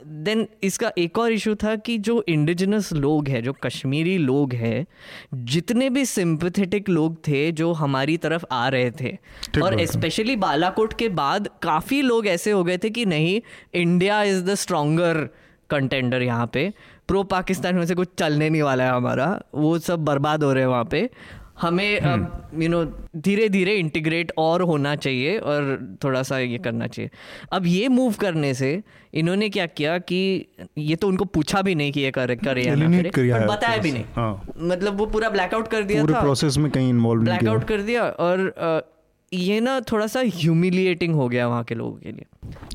[0.05, 4.85] देन इसका एक और इशू था कि जो इंडिजिनस लोग हैं जो कश्मीरी लोग हैं
[5.33, 9.17] जितने भी सिंपथेटिक लोग थे जो हमारी तरफ़ आ रहे थे
[9.63, 13.41] और स्पेशली बालाकोट के बाद काफ़ी लोग ऐसे हो गए थे कि नहीं
[13.73, 15.27] India is the stronger
[15.69, 16.71] contender यहाँ पे।
[17.07, 20.63] प्रो पाकिस्तान में से कुछ चलने नहीं वाला है हमारा वो सब बर्बाद हो रहे
[20.63, 21.09] हैं वहाँ पे।
[21.63, 22.83] हमें हम्म। यू नो
[23.17, 27.11] धीरे धीरे इंटीग्रेट और होना चाहिए और थोड़ा सा ये करना चाहिए।
[27.51, 28.71] अब ये मूव करने से
[29.13, 30.45] इन्होंने क्या किया कि
[30.77, 33.91] ये तो उनको पूछा भी नहीं कि ये करे करे या ना करे बताया भी
[33.91, 37.63] नहीं। हाँ। मतलब वो पूरा ब्लैकआउट कर दिया पूरे था। प्रोसेस में कहीं इन्वॉल्व ब्लैकआउट
[37.63, 38.91] कर दिया और
[39.33, 42.25] ये ना थोड़ा सा ह्यूमिलिएटिंग हो गया वहाँ के लोगों के लिए।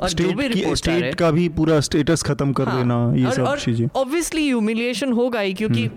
[0.03, 3.35] और जो भी रहे स्टेट का भी पूरा स्टेटस खत्म कर हाँ, देना ये और-
[3.35, 5.89] सब चीज़ें। ऑब्वियसली ह्यूमिलिएशन होगा ही क्योंकि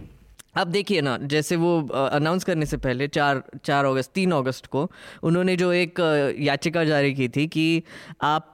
[0.56, 4.92] अब देखिए ना जैसे वो अनाउंस करने से पहले चार चार अगस्त तीन अगस्त को
[5.24, 6.00] उन्होंने जो एक
[6.40, 7.84] याचिका जारी की थी कि
[8.22, 8.54] आप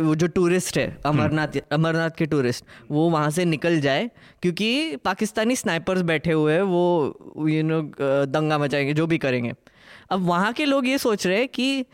[0.00, 4.10] वो जो टूरिस्ट है अमरनाथ अमरनाथ के टूरिस्ट वो वहाँ से निकल जाए
[4.42, 6.84] क्योंकि पाकिस्तानी स्नाइपर्स बैठे हुए हैं वो
[7.48, 7.82] यू नो
[8.26, 9.52] दंगा मचाएँगे जो भी करेंगे।
[10.10, 11.84] अब वहाँ के लोग ये सोच रहे हैं कि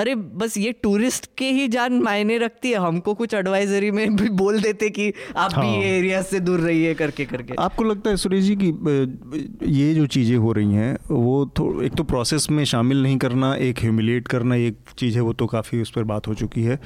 [0.00, 4.28] अरे बस ये टूरिस्ट के ही जान मायने रखती है हमको कुछ एडवाइजरी में भी
[4.36, 7.84] बोल देते कि आप हाँ। भी हाँ। ये एरिया से दूर रहिए करके करके आपको
[7.84, 8.72] लगता है सुरेश जी कि
[9.72, 13.54] ये जो चीज़ें हो रही हैं वो तो एक तो प्रोसेस में शामिल नहीं करना
[13.60, 16.78] एक ह्यूमिलेट करना एक चीज़ है वो तो काफ़ी उस पर बात हो चुकी है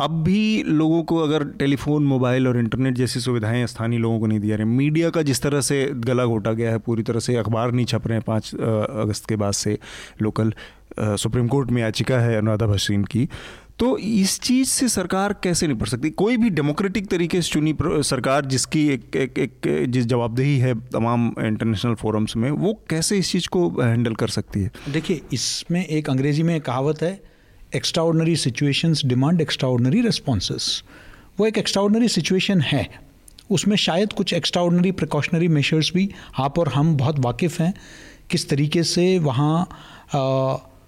[0.00, 4.40] अब भी लोगों को अगर टेलीफोन मोबाइल और इंटरनेट जैसी सुविधाएँ स्थानीय लोगों को नहीं
[4.40, 7.72] दिया रही मीडिया का जिस तरह से गला घोटा गया है पूरी तरह से अखबार
[7.72, 9.78] नहीं छप रहे हैं पाँच अगस्त के बाद से
[10.22, 10.52] लोकल
[11.00, 13.28] सुप्रीम कोर्ट में याचिका है अनुराधा भसीन की
[13.78, 16.10] तो इस चीज़ से सरकार कैसे निपट सकती?
[16.12, 21.26] कोई भी डेमोक्रेटिक तरीके से चुनी सरकार जिसकी एक एक एक, जिस जवाबदेही है तमाम
[21.40, 24.70] इंटरनेशनल फोरम्स में, वो कैसे इस चीज़ को हैंडल कर सकती है?
[24.90, 27.20] देखिए, इसमें एक अंग्रेज़ी में कहावत है
[27.74, 30.82] extraordinary situations demand extraordinary responses
[31.40, 32.88] वो एक एक्स्ट्राऑर्डनरी सिचुएशन है।
[33.50, 37.72] उसमें शायद कुछ एक्स्ट्राऑर्डनरी प्रिकॉशनरी मेजर्स भी आप और हम बहुत वाकिफ़ हैं,
[38.30, 39.68] किस तरीके से वहाँ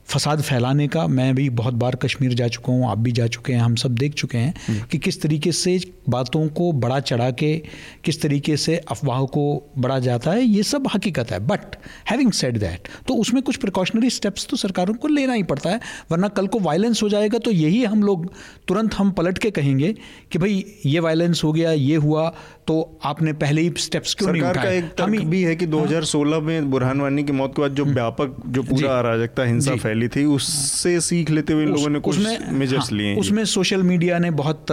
[0.07, 3.53] फसाद फैलाने का मैं भी बहुत बार कश्मीर जा चुका हूँ आप भी जा चुके
[3.53, 7.63] हैं हम सब देख चुके हैं कि किस तरीके से बातों को बड़ा चढ़ा के
[8.05, 11.77] किस तरीके से अफवाहों को बढ़ा जाता है ये सब हकीकत है। बट
[12.11, 15.81] हैविंग सेड दैट तो उसमें कुछ प्रिकॉशनरी स्टेप्स तो सरकारों को लेना ही पड़ता है
[16.11, 18.33] वरना कल को वायलेंस हो जाएगा तो यही हम लोग
[18.69, 19.95] तुरंत हम पलट के कहेंगे
[20.33, 22.35] कि भाई ये वायलेंस हो गया ये हुआ
[22.67, 24.79] तो आपने पहले ही स्टेप्स क्यों नहीं का उठाए?
[24.79, 28.63] एक भी है कि 2016 में बुरहान वानी की मौत के बाद जो व्यापक जो
[28.63, 32.81] पूरा अराजकता हिंसा। फैली रैली थी उससे सीख लेते हुए इन लोगों ने कुछ मेजर्स
[32.81, 34.67] हाँ, लिए उसमें सोशल मीडिया ने बहुत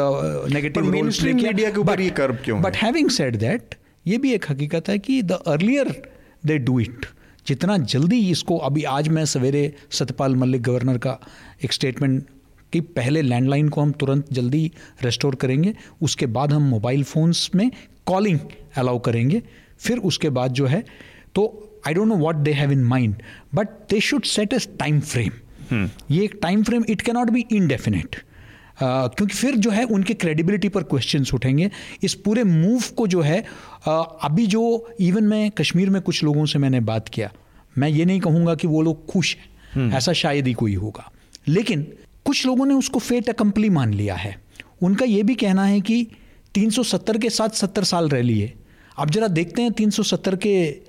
[0.53, 4.17] नेगेटिव रोल प्ले किया। मीडिया के ऊपर ये कर्व क्यों बट हैविंग सेड दैट ये
[4.17, 5.95] भी एक हकीकत है कि the earlier
[6.45, 7.05] they do it
[7.47, 11.17] जितना जल्दी इसको अभी आज मैं सवेरे सत्यपाल मलिक गवर्नर का
[11.63, 12.23] एक स्टेटमेंट
[12.73, 14.71] कि पहले लैंडलाइन को हम तुरंत जल्दी
[15.03, 17.69] रेस्टोर करेंगे उसके बाद हम मोबाइल फ़ोन्स में
[18.05, 18.39] कॉलिंग
[18.77, 19.41] अलाउ करेंगे
[19.79, 20.83] फिर उसके बाद जो है
[21.35, 21.43] तो
[21.87, 23.15] I don't know what they have in mind
[23.55, 25.31] but they should set as time frame
[26.11, 28.15] ये एक time frame it cannot be indefinite
[28.83, 31.71] क्योंकि फिर जो है उनके क्रेडिबिलिटी पर क्वेश्चन उठेंगे।
[32.03, 33.45] इस पूरे मूव को जो है
[33.87, 37.31] uh, अभी जो इवन मैं कश्मीर में कुछ लोगों से मैंने बात किया
[37.77, 41.11] मैं ये नहीं कहूँगा कि वो लोग खुश हैं। हम्म। ऐसा शायद ही कोई होगा।
[41.47, 41.93] लेकिन
[42.25, 44.41] कुछ लोगों ने उसको फेट अकम्पली मान लिया है।
[44.81, 46.07] उनका ये भी कहना है कि
[46.53, 48.53] 370 के साथ 70 साल रह लिए।
[48.97, 50.81] अब जरा देखते हैं 370 के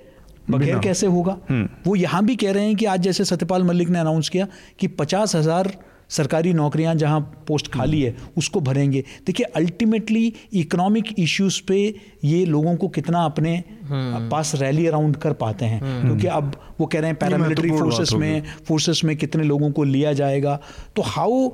[0.49, 1.37] बगैर कैसे होगा?
[1.49, 4.47] हम्म। वो यहाँ भी कह रहे हैं कि आज जैसे सत्यपाल मलिक ने अनाउंस किया
[4.79, 5.73] कि पचास हज़ार
[6.09, 11.77] सरकारी नौकरियाँ जहाँ पोस्ट खाली है उसको भरेंगे। देखिए अल्टीमेटली इकोनॉमिक इश्यूज़ पे
[12.23, 13.55] ये लोगों को कितना अपने
[13.87, 17.71] हम्म। पास रैली अराउंड कर पाते हैं। हम्म। क्योंकि अब वो कह रहे हैं पैरामिलिट्री
[17.71, 20.59] फोर्सेस में फोर्सेस में कितने लोगों को लिया जाएगा।
[20.95, 21.49] तो how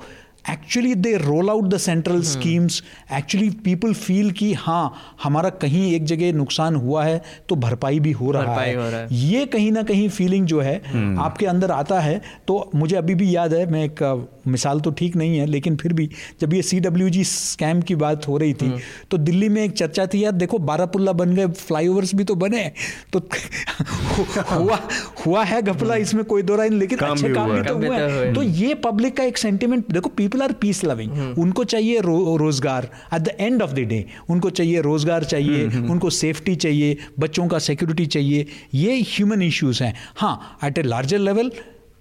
[0.52, 6.06] actually they roll out the central schemes actually people feel कि हाँ हमारा कहीं एक
[6.06, 9.71] जगह नुकसान हुआ है तो भरपाई भी हो रहा है, हो रहा है। ये कहीं
[9.71, 13.54] ना कहीं फीलिंग जो है हम्म। आपके अंदर आता है। तो मुझे अभी भी याद
[13.54, 16.10] है मैं एक मिसाल तो ठीक नहीं है लेकिन फिर भी
[16.41, 18.80] जब ये सी डब्ल्यू जी स्कैम की बात हो रही थी हम्म।
[19.12, 22.71] तो दिल्ली में एक चर्चा थी यार देखो बारापुल्ला बन गए फ्लाईओवर्स भी तो बने।
[23.13, 23.19] तो
[24.52, 24.80] हुआ
[25.25, 28.34] हुआ है घपला हम्म। इसमें कोई दो राय लेकिन अच्छे काम भी तो हुए तो,
[28.34, 32.89] तो ये पब्लिक का एक सेंटिमेंट देखो पीपल आर पीस लविंग उनको चाहिए रो, रोज़गार.
[33.13, 36.97] At the end of the day उनको चाहिए रोज़गार चाहिए हम्म, हम्म। उनको सेफ्टी चाहिए
[37.19, 38.45] बच्चों का सिक्योरिटी चाहिए.
[38.75, 39.93] ये ह्यूमन इश्यूज़ हैं.
[40.17, 41.51] हाँ at a larger level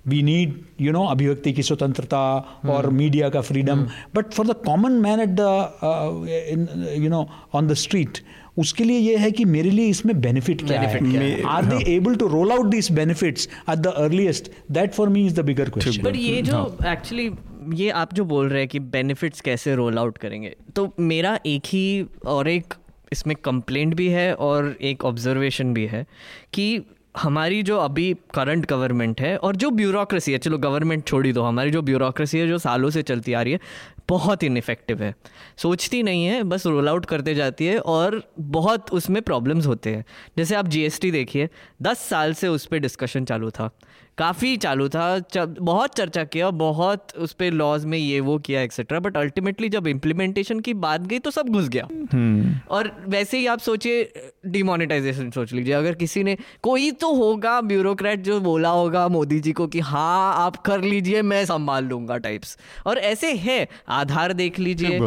[0.06, 2.18] we need you know अभिव्यक्ति की स्वतंत्रता।
[2.66, 3.86] और मीडिया का freedom
[4.16, 8.18] but for the common man at the you know on the street
[8.58, 11.42] उसके लिए ये है कि मेरे लिए इसमें बेनिफिट क्या है?
[11.46, 15.34] Are they able to roll out this benefits at the earliest that for me is
[15.34, 17.28] the bigger question but ये जो एक्चुअली
[17.74, 21.62] ये आप जो बोल रहे हैं कि बेनिफिट्स कैसे रोल आउट करेंगे तो मेरा एक
[21.66, 22.74] ही और एक
[23.12, 26.06] इसमें कंप्लेंट भी है और एक ऑब्जर्वेशन भी है
[26.52, 26.84] कि
[27.16, 31.70] हमारी जो अभी करंट गवर्नमेंट है और जो ब्यूरोक्रेसी है, चलो गवर्नमेंट छोड़ी दो, हमारी
[31.70, 33.60] जो ब्यूरोक्रेसी है, जो सालों से चलती आ रही है,
[34.08, 35.14] बहुत इनफेक्टिव है।
[35.56, 40.04] सोचती नहीं है, बस रोल आउट करते जाती है और बहुत उसमें प्रॉब्लम्स होते हैं।
[40.38, 41.48] जैसे आप जीएसटी देखिए,
[41.82, 43.70] दस साल से उस पर डिस्कशन चालू था।
[44.18, 45.18] काफ़ी चालू था
[45.60, 49.86] बहुत चर्चा किया बहुत उस पर लॉज में ये वो किया एक्सेट्रा बट अल्टीमेटली जब
[49.86, 52.70] इम्प्लीमेंटेशन की बात गई तो सब घुस गया hmm.
[52.70, 54.12] और वैसे ही आप सोचिए
[54.46, 59.52] डिमोनेटाइजेशन सोच लीजिए अगर किसी ने कोई तो होगा ब्यूरोक्रेट जो बोला होगा मोदी जी
[59.52, 64.58] को कि हाँ आप कर लीजिए मैं संभाल लूँगा टाइप्स और ऐसे है आधार देख
[64.58, 64.98] लीजिए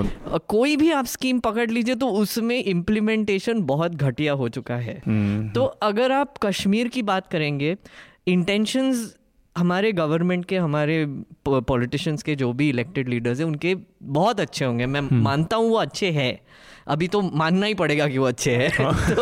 [0.47, 5.53] कोई भी आप स्कीम पकड़ लीजिए तो उसमें इम्प्लीमेंटेशन बहुत घटिया हो चुका है hmm.
[5.55, 7.77] तो अगर आप कश्मीर की बात करेंगे
[8.27, 9.15] इंटेंशंस
[9.55, 11.05] हमारे गवर्नमेंट के हमारे
[11.47, 15.69] पॉलिटिशियंस के जो भी इलेक्टेड लीडर्स हैं उनके बहुत अच्छे होंगे मैं हम्म। मानता हूँ
[15.69, 16.39] वो अच्छे हैं
[16.87, 18.93] अभी तो मानना ही पड़ेगा कि वो अच्छे हैं। हाँ।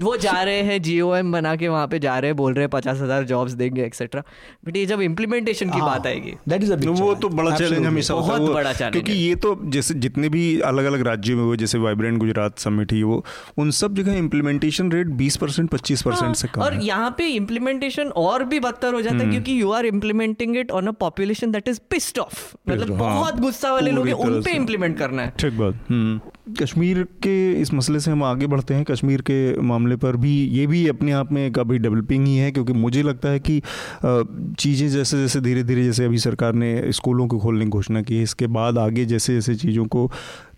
[0.00, 2.54] तो वो जा रहे हैं जियो एम बना के वहाँ पे जा रहे हैं बोल
[2.54, 4.22] रहे हैं पचास हज़ार जॉब्स देंगे एक्सेट्रा
[4.66, 8.14] बट ये जब इम्प्लीमेंटेशन की हाँ, बात आएगी दैट इज़ वो तो बड़ा चैलेंज हमेशा
[8.14, 11.78] बहुत बड़ा चैलेंज क्योंकि ये तो जैसे जितने भी अलग अलग राज्यों में हुए जैसे
[11.78, 13.24] वाइब्रेंट गुजरात समिट ही वो
[13.58, 18.08] उन सब जगह इम्प्लीमेंटेशन रेट बीस परसेंट पच्चीस परसेंट से कम और यहाँ पे इम्प्लीमेंटेशन
[18.16, 21.50] और भी बदतर हो जाता है हम्म। क्योंकि you are implementing it on a population
[21.50, 22.38] that is pissed off
[22.68, 26.19] मतलब हाँ। बहुत गुस्सा वाले लोग उन पे इम्प्लीमेंट करना है। ठीक बात। हम्म।
[26.60, 30.66] कश्मीर के इस मसले से हम आगे बढ़ते हैं। कश्मीर के मामले पर भी, ये
[30.66, 33.60] भी अपने आप में एक अभी डेवलपिंग ही है, क्योंकि मुझे लगता है कि
[34.04, 38.16] चीज़ें जैसे जैसे धीरे धीरे जैसे अभी सरकार ने स्कूलों को खोलने की घोषणा की
[38.16, 40.10] है, इसके बाद आगे जैसे जैसे चीज़ों को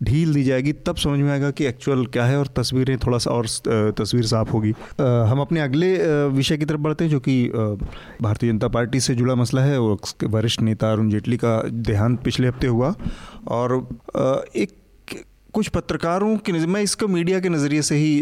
[0.03, 3.31] ढील दी जाएगी, तब समझ में आएगा कि एक्चुअल क्या है और तस्वीरें थोड़ा सा
[3.31, 3.47] और
[3.99, 5.95] तस्वीर साफ़ होगी। हम अपने अगले
[6.29, 7.45] विषय की तरफ़ बढ़ते हैं, जो कि
[8.23, 12.49] भारतीय जनता पार्टी से जुड़ा मसला है और वरिष्ठ नेता अरुण जेटली का देहांत पिछले
[12.49, 12.95] हफ़्ते हुआ।
[13.49, 13.87] और
[14.57, 14.71] एक
[15.53, 18.19] कुछ पत्रकारों की नज़र मैं इसको मीडिया के नज़रिए से ही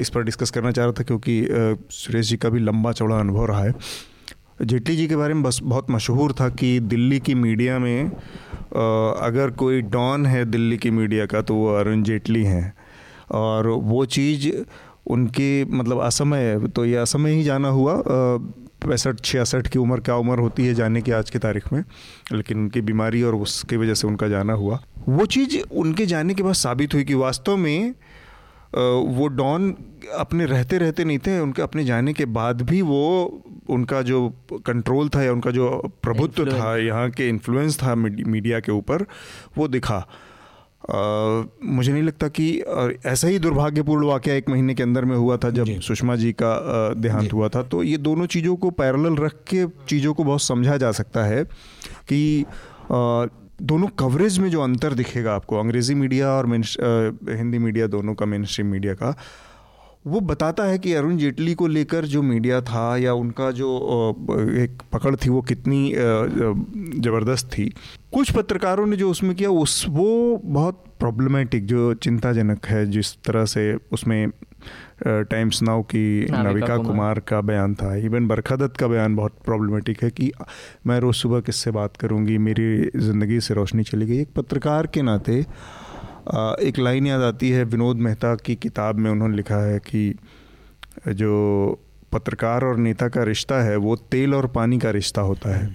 [0.00, 1.34] इस पर डिस्कस करना चाह रहा था क्योंकि
[1.90, 3.74] सुरेश जी का भी लंबा चौड़ा अनुभव रहा है।
[4.62, 9.50] जेटली जी के बारे में बस बहुत मशहूर था कि दिल्ली की मीडिया में अगर
[9.58, 12.72] कोई डॉन है दिल्ली की मीडिया का तो वो अरुण जेटली हैं।
[13.30, 14.48] और वो चीज़
[15.10, 17.94] उनके मतलब असमय तो ये असमय ही जाना हुआ।
[18.86, 21.82] पैंसठ छियासठ की उम्र क्या उम्र होती है जाने की आज की तारीख में
[22.32, 26.42] लेकिन उनकी बीमारी और उसकी वजह से उनका जाना हुआ। वो चीज़ उनके जाने के
[26.42, 27.94] बाद साबित हुई कि वास्तव में
[28.74, 29.74] वो डॉन
[30.14, 33.02] अपने रहते रहते नहीं थे उनके अपने जाने के बाद भी वो
[33.68, 34.28] उनका जो
[34.66, 35.68] कंट्रोल था या उनका जो
[36.02, 39.06] प्रभुत्व था यहाँ के इन्फ्लुएंस था मीडिया के ऊपर
[39.58, 40.06] वो दिखा।
[40.82, 42.46] मुझे नहीं लगता कि
[43.06, 46.52] ऐसा ही दुर्भाग्यपूर्ण वाक्य एक महीने के अंदर में हुआ था जब सुषमा जी का
[46.94, 50.76] देहांत हुआ था। तो ये दोनों चीज़ों को पैरेलल रख के चीज़ों को बहुत समझा
[50.76, 51.44] जा सकता है
[52.08, 52.44] कि
[52.92, 58.44] दोनों कवरेज में जो अंतर दिखेगा आपको अंग्रेज़ी मीडिया और हिंदी मीडिया दोनों का मेन
[58.44, 59.14] स्ट्रीम मीडिया का
[60.06, 63.68] वो बताता है कि अरुण जेटली को लेकर जो मीडिया था या उनका जो
[64.58, 65.92] एक पकड़ थी वो कितनी
[67.00, 67.72] ज़बरदस्त थी।
[68.12, 73.44] कुछ पत्रकारों ने जो उसमें किया उस वो बहुत प्रॉब्लमेटिक जो चिंताजनक है जिस तरह
[73.44, 74.30] से उसमें
[75.02, 80.02] टाइम्स नाउ की नविका कुमार। का बयान था। इवन बरखा दत्त का बयान बहुत प्रॉब्लमेटिक
[80.04, 80.30] है कि
[80.86, 85.02] मैं रोज़ सुबह किससे बात करूँगी मेरी ज़िंदगी से रोशनी चली गई। एक पत्रकार के
[85.02, 85.38] नाते
[86.62, 90.14] एक लाइन याद आती है विनोद मेहता की किताब में उन्होंने लिखा है कि
[91.08, 91.32] जो
[92.12, 95.68] पत्रकार और नेता का रिश्ता है वो तेल और पानी का रिश्ता होता है।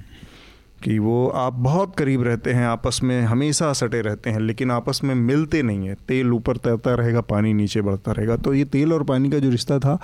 [0.86, 5.00] कि वो आप बहुत करीब रहते हैं, आपस में हमेशा सटे रहते हैं, लेकिन आपस
[5.04, 8.94] में मिलते नहीं है। तेल ऊपर तैरता रहेगा, पानी नीचे बढ़ता रहेगा। तो ये तेल
[8.94, 9.98] और पानी का जो रिश्ता था,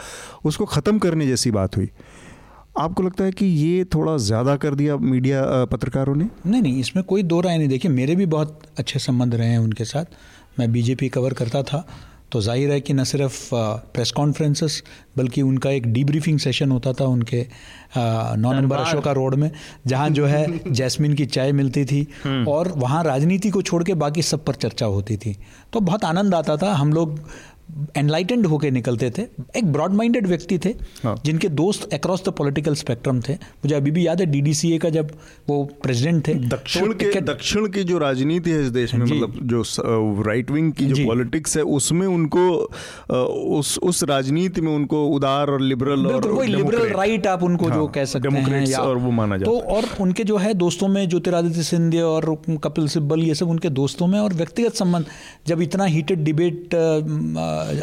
[0.46, 1.90] उसको ख़त्म करने जैसी बात हुई।
[2.80, 6.30] आपको लगता है कि ये थोड़ा ज़्यादा कर दिया मीडिया पत्रकारों ने?
[6.48, 9.60] नहीं नहीं, इसमें कोई दो राय नहीं। देखिए, मेरे भी बहुत अच्छे संबंध रहे हैं
[9.60, 10.06] उनके साथ।
[10.60, 11.86] मैं बीजेपी कवर करता था।
[12.32, 13.50] तो ज़ाहिर है कि न सिर्फ़
[13.94, 14.82] प्रेस कॉन्फ्रेंसेस,
[15.18, 17.46] बल्कि उनका एक डीब्रीफिंग सेशन होता था उनके
[17.98, 19.52] नौ नंबर अशोका रोड में
[19.88, 23.94] जहाँ जो है जैस्मिन की चाय मिलती थी हम्म। और वहाँ राजनीति को छोड़ के
[23.94, 25.38] बाकी सब पर चर्चा होती थी।
[25.74, 27.20] तो बहुत आनंद आता था। हम लोग
[27.98, 29.22] एनलाइटेंड होकर निकलते थे।
[29.58, 30.70] एक ब्रॉड माइंडेड व्यक्ति थे
[31.04, 34.90] हाँ। जिनके दोस्त अक्रॉस द पॉलिटिकल स्पेक्ट्रम थे। मुझे अभी भी याद है डीडीसीए का
[34.90, 35.12] जब
[35.50, 39.40] वो प्रेसिडेंट थे दक्षिण तो के दक्षिण की जो राजनीति है इस देश में मतलब
[39.44, 39.64] जो
[40.24, 42.48] राइट विंग की जो पॉलिटिक्स है उसमें उनको
[43.58, 47.76] उस उस राजनीति में उनको उदार और लिबरल और वो लिबरल राइट आप उनको हाँ,
[47.76, 51.08] जो कह सकते हैं और वो माना जाता तो और उनके जो है दोस्तों में
[51.10, 55.06] ज्योतिरादित्य सिंधिया और कपिल सिब्बल ये सब उनके दोस्तों में और व्यक्तिगत संबंध।
[55.48, 56.76] जब इतना हीटेड डिबेट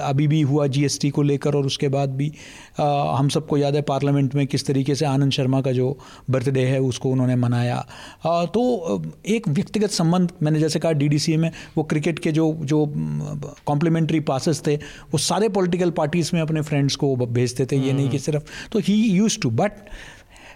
[0.01, 2.33] अभी भी हुआ जीएसटी को लेकर और उसके बाद भी
[2.81, 5.99] आ, हम सबको याद है पार्लियामेंट में किस तरीके से आनंद शर्मा का जो
[6.31, 7.87] बर्थडे है उसको उन्होंने मनाया।
[8.27, 12.93] आ, तो एक व्यक्तिगत संबंध मैंने जैसे कहा डीडीसी में वो क्रिकेट के जो जो
[13.67, 14.77] कॉम्प्लीमेंट्री पासेस थे
[15.13, 18.79] वो सारे पॉलिटिकल पार्टीज़ में अपने फ्रेंड्स को भेजते थे ये नहीं कि सिर्फ़ तो
[18.79, 19.73] he used to but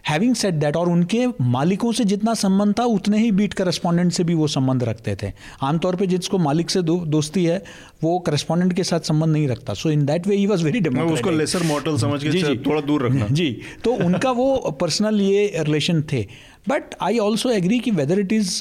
[0.09, 4.25] having set that और उनके मालिकों से जितना संबंध था उतने ही बीट करस्पॉन्डेंट से
[4.25, 7.65] भी वो संबंध रखते थे। आमतौर पर जिसको मालिक से दो, दोस्ती है
[8.03, 10.81] वो करस्पॉन्डेंट के साथ संबंध नहीं रखता। So in that way he was very
[11.12, 16.03] उसको लेसर मॉडल समझ के थोड़ा दूर रखना। जी। तो उनका वो पर्सनल ये रिलेशन
[16.03, 16.27] थे।
[16.69, 18.61] बट आई ऑल्सो एग्री कि whether it is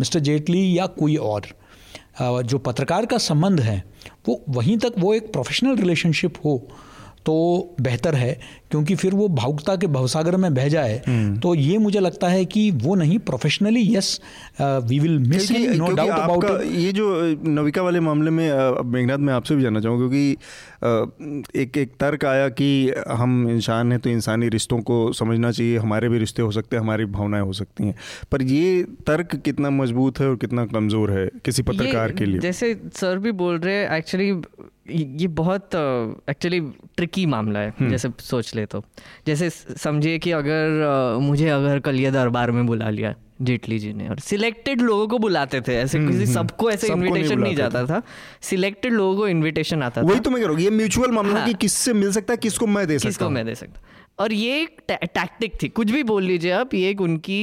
[0.00, 3.84] mister Jaitley या कोई और uh, जो पत्रकार का संबंध है
[4.28, 6.68] वो वहीं तक वो एक प्रोफेशनल रिलेशनशिप हो
[7.26, 7.34] तो
[7.80, 12.00] बेहतर है क्योंकि फिर वो भावुकता के भवसागर में बह जाए हम्म। तो ये मुझे
[12.00, 14.20] लगता है कि वो नहीं professionally yes
[14.60, 17.08] we will miss no doubt about ये जो
[17.50, 18.46] नविका वाले मामले में
[18.86, 20.36] मेघनाथ मैं आपसे भी जानना चाहूँगा क्योंकि
[21.58, 22.68] एक एक तर्क आया कि
[23.10, 26.82] हम इंसान हैं तो इंसानी रिश्तों को समझना चाहिए हमारे भी रिश्ते हो सकते हैं
[26.82, 27.94] हमारी भावनाएँ हो सकती हैं
[28.32, 32.74] पर ये तर्क कितना मज़बूत है और कितना कमज़ोर है किसी पत्रकार के लिए जैसे
[32.94, 34.32] सर भी बोल रहे हैं एक्चुअली
[34.90, 35.74] ये बहुत
[36.30, 36.60] एक्चुअली
[36.96, 38.84] ट्रिकी मामला है हम्म। जैसे सोच ले तो।
[39.26, 44.08] जैसे समझिए कि अगर मुझे अगर कल ये दरबार में बुला लिया जेटली जी ने
[44.08, 47.84] और सिलेक्टेड लोगों को बुलाते थे ऐसे हम्म, किसी हम्म। सबको ऐसे इनविटेशन नहीं जाता
[47.86, 48.02] था।
[48.42, 51.10] सिलेक्टेड लोगों को इनविटेशन आता वही था। वही तो मैं कह रहा हूँ ये म्यूचुअल
[51.10, 53.80] मामला हाँ, कि किससे मिल सकता है किसको मैं दे सकता किसको मैं दे सकता
[54.18, 57.40] और ये एक टैक्टिक थी। कुछ भी बोल लीजिए आप ये एक उनकी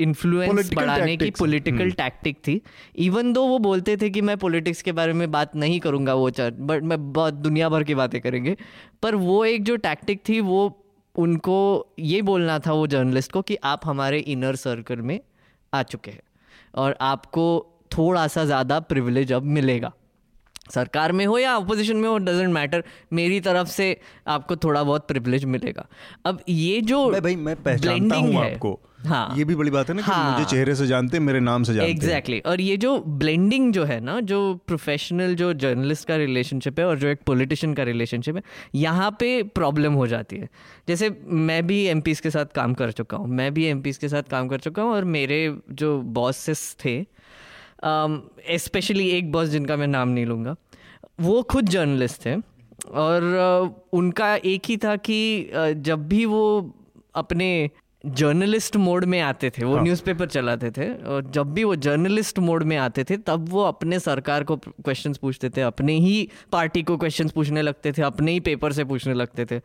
[0.00, 2.60] इन्फ्लुएंस बढ़ाने की पॉलिटिकल टैक्टिक हम्म। थी।
[3.06, 6.28] इवन दो वो बोलते थे कि मैं पॉलिटिक्स के बारे में बात नहीं करूँगा वो
[6.32, 8.56] चर्च बट मैं बहुत दुनिया भर की बातें करेंगे।
[9.02, 10.60] पर वो एक जो टैक्टिक थी वो
[11.14, 11.58] उनको
[11.98, 15.18] ये बोलना था वो जर्नलिस्ट को कि आप हमारे इनर सर्कल में
[15.72, 16.22] आ चुके हैं
[16.74, 17.46] और आपको
[17.92, 19.92] थोड़ा सा ज़्यादा प्रिविलेज अब मिलेगा।
[20.70, 22.82] सरकार में हो या अपोजिशन में हो डजेंट मैटर
[23.12, 23.86] मेरी तरफ़ से
[24.28, 25.86] आपको थोड़ा बहुत प्रिविलेज मिलेगा।
[26.26, 29.94] अब ये जो मैं भाई मैं पहचानता हूँ आपको। हाँ। ये भी बड़ी बात है
[29.94, 32.52] ना हाँ, कि मुझे चेहरे से जानते हैं मेरे नाम से जानते। Exactly exactly.
[32.52, 36.98] और ये जो ब्लेंडिंग जो है ना जो प्रोफेशनल जो जर्नलिस्ट का रिलेशनशिप है और
[36.98, 38.42] जो एक पॉलिटिशियन का रिलेशनशिप है
[38.74, 40.48] यहाँ पे प्रॉब्लम हो जाती है।
[40.88, 44.30] जैसे मैं भी एम के साथ काम कर चुका हूँ मैं भी एम के साथ
[44.30, 45.40] काम कर चुका हूँ और मेरे
[45.72, 47.00] जो बॉसेस थे
[48.58, 50.56] स्पेशली um, एक बॉस जिनका मैं नाम नहीं लूँगा
[51.20, 52.34] वो खुद जर्नलिस्ट थे।
[52.90, 56.42] और uh, उनका एक ही था कि uh, जब भी वो
[57.14, 57.70] अपने
[58.04, 62.38] जर्नलिस्ट मोड में आते थे वो हाँ। न्यूज़पेपर चलाते थे और जब भी वो जर्नलिस्ट
[62.38, 66.82] मोड में आते थे तब वो अपने सरकार को क्वेश्चंस पूछते थे अपने ही पार्टी
[66.82, 69.60] को क्वेश्चंस पूछने लगते थे अपने ही पेपर से पूछने लगते थे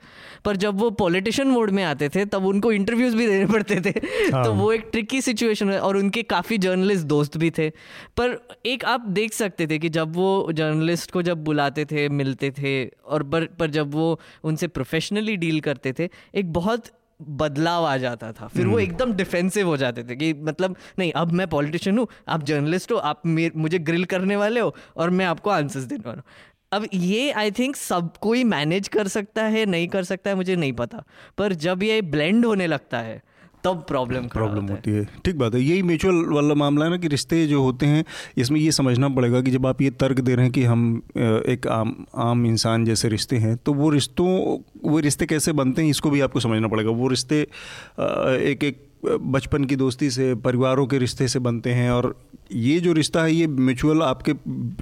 [0.46, 3.90] पर जब वो पॉलिटिशियन मोड में आते थे तब उनको इंटरव्यूज़ भी देने पड़ते थे
[4.34, 7.70] हाँ। तो वो एक ट्रिकी सिचुएशन है और उनके काफ़ी जर्नलिस्ट दोस्त भी थे
[8.18, 12.52] पर एक आप देख सकते थे कि जब वो जर्नलिस्ट को जब बुलाते थे मिलते
[12.52, 16.92] थे और पर, पर जब वो उनसे प्रोफेशनली डील करते थे एक बहुत
[17.30, 21.32] बदलाव आ जाता था। फिर वो एकदम डिफेंसिव हो जाते थे कि मतलब नहीं अब
[21.32, 25.50] मैं पॉलिटिशियन हूँ आप जर्नलिस्ट हो आप मुझे ग्रिल करने वाले हो और मैं आपको
[25.50, 26.24] आंसर्स देने वाला हूँ।
[26.72, 30.56] अब ये आई थिंक सब कोई मैनेज कर सकता है नहीं कर सकता है मुझे
[30.56, 31.04] नहीं पता।
[31.38, 33.22] पर जब ये ब्लेंड होने लगता है
[33.64, 37.08] तब प्रॉब्लम प्रॉब्लम होती है। ठीक बात है। यही म्यूचुअल वाला मामला है ना कि
[37.08, 38.04] रिश्ते जो होते हैं
[38.38, 41.68] इसमें ये समझना पड़ेगा कि जब आप ये तर्क दे रहे हैं कि हम एक
[41.72, 44.30] आम आम इंसान जैसे रिश्ते हैं तो वो रिश्तों
[44.90, 49.64] वो रिश्ते कैसे बनते हैं इसको भी आपको समझना पड़ेगा। वो रिश्ते एक एक बचपन
[49.64, 52.16] की दोस्ती से परिवारों के रिश्ते से बनते हैं और
[52.52, 54.34] ये जो रिश्ता है ये म्यूचुअल आपके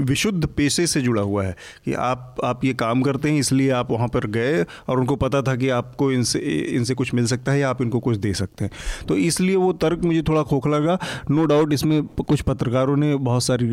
[0.04, 1.56] विशुद्ध पेशे से जुड़ा हुआ है
[1.86, 5.42] कि आप आप ये काम करते हैं इसलिए आप वहाँ पर गए और उनको पता
[5.42, 6.40] था कि आपको इनसे
[6.76, 8.72] इनसे कुछ मिल सकता है या आप इनको कुछ दे सकते हैं।
[9.08, 10.98] तो इसलिए वो तर्क मुझे थोड़ा खोखला लगा।
[11.32, 13.70] नो डाउट इसमें कुछ पत्रकारों ने बहुत सारी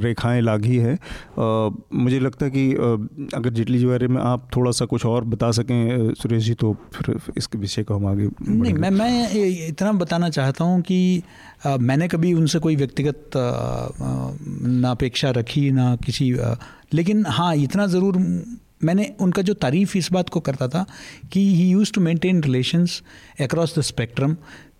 [0.00, 0.98] रेखाएँ लागी है।
[1.38, 2.72] मुझे लगता है कि
[3.34, 6.76] अगर जेटली जी बारे में आप थोड़ा सा कुछ और बता सकें सुरेश जी तो
[6.94, 11.22] फिर इसके विषय को हम आगे नहीं। मैं मैं इतना बताना चाहता हूँ कि
[11.64, 16.54] अ, मैंने कभी उनसे कोई व्यक्तिगत ना अपेक्षा रखी ना किसी अ,
[16.94, 18.16] लेकिन हाँ इतना ज़रूर
[18.84, 20.84] मैंने उनका जो तारीफ़ इस बात को करता था
[21.32, 23.02] कि he used to maintain relations
[23.40, 24.36] across the spectrum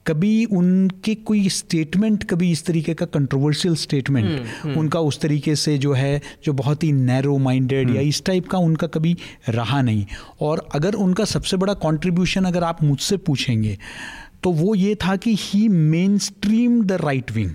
[0.06, 5.92] कभी उनके कोई स्टेटमेंट कभी इस तरीके का कंट्रोवर्शियल स्टेटमेंट उनका उस तरीके से जो
[5.92, 9.16] है जो बहुत ही नैरो माइंडेड या इस टाइप का उनका कभी
[9.48, 10.06] रहा नहीं।
[10.40, 13.78] और अगर उनका सबसे बड़ा कंट्रीब्यूशन अगर आप मुझसे पूछेंगे
[14.42, 15.68] तो वो ये था कि he
[16.18, 17.50] mainstream the right wing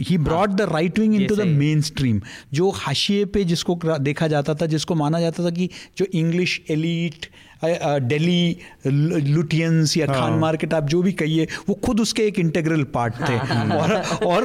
[0.00, 1.46] he brought the right wing into the
[1.80, 2.20] mainstream
[2.54, 7.26] जो हाशिए पे जिसको देखा जाता था जिसको माना जाता था कि जो इंग्लिश एलिट
[7.62, 13.14] दिल्ली लुटियंस या खान मार्केट आप जो भी कहिए वो खुद उसके एक इंटेग्रल पार्ट
[13.20, 13.38] थे।
[13.76, 13.94] और
[14.26, 14.44] और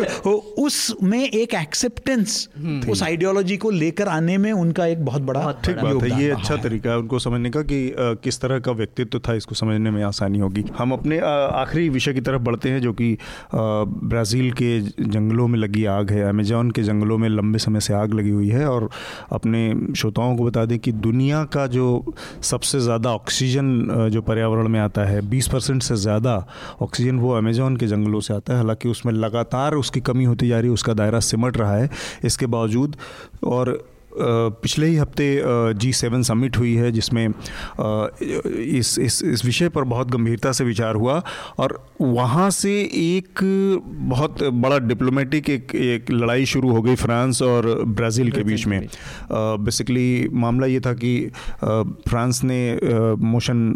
[0.59, 2.47] उसमें एक एक्सेप्टेंस
[2.89, 6.55] उस आइडियोलॉजी को लेकर आने में उनका एक बहुत बड़ा ठीक बात है ये अच्छा
[6.57, 10.39] तरीका है उनको समझने का कि किस तरह का व्यक्तित्व था इसको समझने में आसानी
[10.39, 13.17] होगी। हम अपने आखिरी विषय की तरफ़ बढ़ते हैं जो कि
[13.55, 18.13] ब्राज़ील के जंगलों में लगी आग है अमेजोन के जंगलों में लंबे समय से आग
[18.13, 18.89] लगी हुई है और
[19.31, 24.79] अपने श्रोताओं को बता दें कि दुनिया का जो सबसे ज़्यादा ऑक्सीजन जो पर्यावरण में
[24.79, 26.35] आता है 20 परसेंट से ज़्यादा
[26.81, 30.59] ऑक्सीजन वो अमेजोन के जंगलों से आता है। हालाँकि उसमें लगातार उसकी कमी होती जा
[30.59, 31.89] रही है, उसका दायरा सिमट रहा है।
[32.23, 32.95] इसके बावजूद
[33.43, 33.77] और
[34.17, 35.41] पिछले ही हफ़्ते
[35.73, 40.95] जी सेवन समिट हुई है जिसमें इस इस इस विषय पर बहुत गंभीरता से विचार
[40.95, 41.23] हुआ
[41.57, 43.39] और वहाँ से एक
[43.85, 48.87] बहुत बड़ा डिप्लोमेटिक एक एक लड़ाई शुरू हो गई फ्रांस और ब्राज़ील के बीच में।
[49.31, 51.31] बेसिकली मामला ये था कि
[52.09, 52.79] फ्रांस ने
[53.15, 53.73] मोशन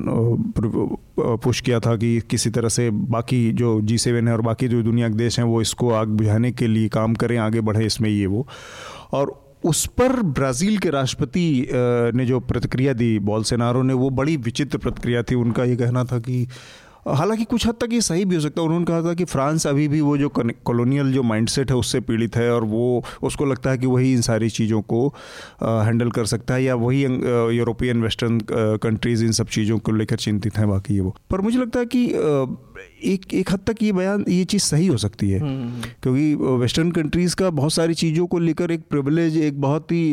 [1.19, 4.81] पुश किया था कि किसी तरह से बाकी जो जी सेवन है और बाकी जो
[4.81, 8.09] दुनिया के देश हैं वो इसको आग बुझाने के लिए काम करें आगे बढ़े इसमें
[8.09, 8.47] ये वो।
[9.11, 11.67] और उस पर ब्राज़ील के राष्ट्रपति
[12.15, 16.19] ने जो प्रतिक्रिया दी बॉलसेनारो ने, वो बड़ी विचित्र प्रतिक्रिया थी। उनका ये कहना था
[16.19, 16.47] कि
[17.07, 19.65] हालाँकि कुछ हद तक ये सही भी हो सकता है। उन्होंने कहा था कि फ्रांस
[19.67, 23.71] अभी भी वो जो कॉलोनियल जो माइंडसेट है उससे पीड़ित है और वो उसको लगता
[23.71, 25.07] है कि वही इन सारी चीज़ों को
[25.63, 27.01] हैंडल कर सकता है या वही
[27.57, 31.57] यूरोपियन वेस्टर्न कंट्रीज़ इन सब चीज़ों को लेकर चिंतित हैं बाकी ये वो। पर मुझे
[31.59, 32.05] लगता है कि
[33.05, 35.39] एक एक हद तक ये बयान ये चीज़ सही हो सकती है।
[36.03, 40.03] क्योंकि वेस्टर्न कंट्रीज़ का बहुत सारी चीज़ों को लेकर एक प्रिविलेज एक बहुत ही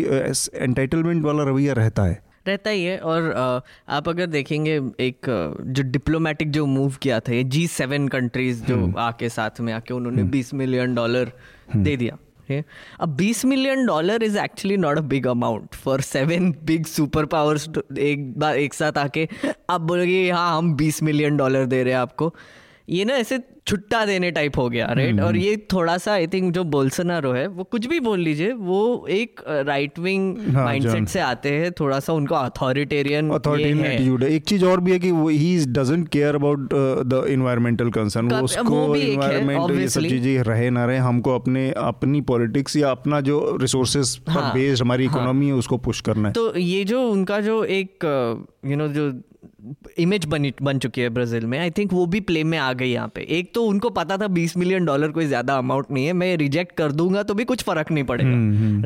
[0.55, 3.30] एंटाइटलमेंट वाला रवैया रहता है। रहता ही है और
[3.88, 5.26] आप अगर देखेंगे एक
[5.66, 9.95] जो डिप्लोमेटिक जो मूव किया था ये जी सेवन कंट्रीज़ जो आके साथ में आके
[9.95, 11.32] उन्होंने बीस मिलियन डॉलर
[11.76, 12.18] दे दिया?
[13.01, 17.68] अब 20 million dollar is actually not a big amount for seven big super powers
[17.99, 19.28] एक बार एक साथ आके
[19.70, 22.34] आप बोलोगे हाँ हम 20 मिलियन डॉलर दे रहे हैं आपको।
[22.88, 26.53] ये ना ऐसे छुट्टा देने टाइप हो गया राइट और ये थोड़ा सा आई थिंक
[26.55, 31.21] जो बोल्सनारो है वो कुछ भी बोल लीजिए वो एक राइट विंग हाँ, माइंडसेट से
[31.21, 35.11] आते हैं थोड़ा सा उनका अथॉरिटेरियन अथॉरिटेरियन एटीट्यूड है। एक चीज़ और भी है कि
[35.11, 36.69] वो he doesn't care about
[37.07, 41.71] the environmental concern वो उसको है, इन्वायरमेंट ये सब चीज़ें रहे ना रहे हमको अपने
[41.79, 46.29] अपनी पॉलिटिक्स या अपना जो रिसोर्सेज पर हाँ, बेस्ड हमारी इकोनॉमी है उसको पुश करना
[46.29, 48.05] है। तो ये जो उनका जो एक
[48.67, 49.13] यू नो जो
[49.99, 52.91] इमेज बनी बन चुकी है ब्राज़ील में। आई थिंक वो भी प्ले में आ गई
[52.91, 56.13] यहाँ पे। एक तो उनको पता था 20 मिलियन डॉलर कोई ज़्यादा अमाउंट नहीं है
[56.13, 58.31] मैं रिजेक्ट कर दूँगा तो भी कुछ फ़र्क नहीं पड़ेगा।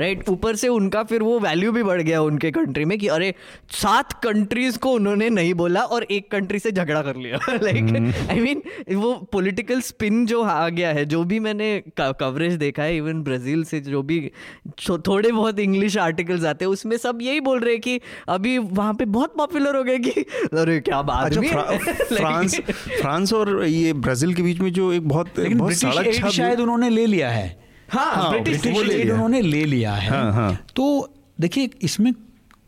[0.01, 0.33] Right right?
[0.33, 3.33] ऊपर से उनका फिर वो वैल्यू भी बढ़ गया उनके कंट्री में कि अरे
[3.73, 8.41] सात कंट्रीज़ को उन्होंने नहीं बोला और एक कंट्री से झगड़ा कर लिया। लाइक आई
[8.41, 8.63] मीन
[8.97, 11.69] वो पोलिटिकल स्पिन जो आ गया है जो भी मैंने
[12.01, 14.21] कवरेज देखा है इवन ब्राज़ील से जो भी
[14.91, 18.95] थोड़े बहुत इंग्लिश आर्टिकल्स आते हैं उसमें सब यही बोल रहे हैं कि अभी वहाँ
[18.95, 20.25] पे बहुत पॉपुलर हो गए कि
[20.67, 21.63] अरे क्या बात अच्छा, फ्रा,
[22.17, 22.61] फ्रांस
[23.01, 26.89] फ्रांस और ये ब्राज़ील के बीच में जो एक बहुत लेकिन बहुत ब्रिटिश शायद उन्होंने
[26.89, 27.59] ले लिया है।
[27.89, 28.67] हाँ, हाँ ब्रिटिश
[29.11, 30.65] उन्होंने ले लिया है। हाँ, हाँ.
[30.77, 32.15] तो देखिए इसमें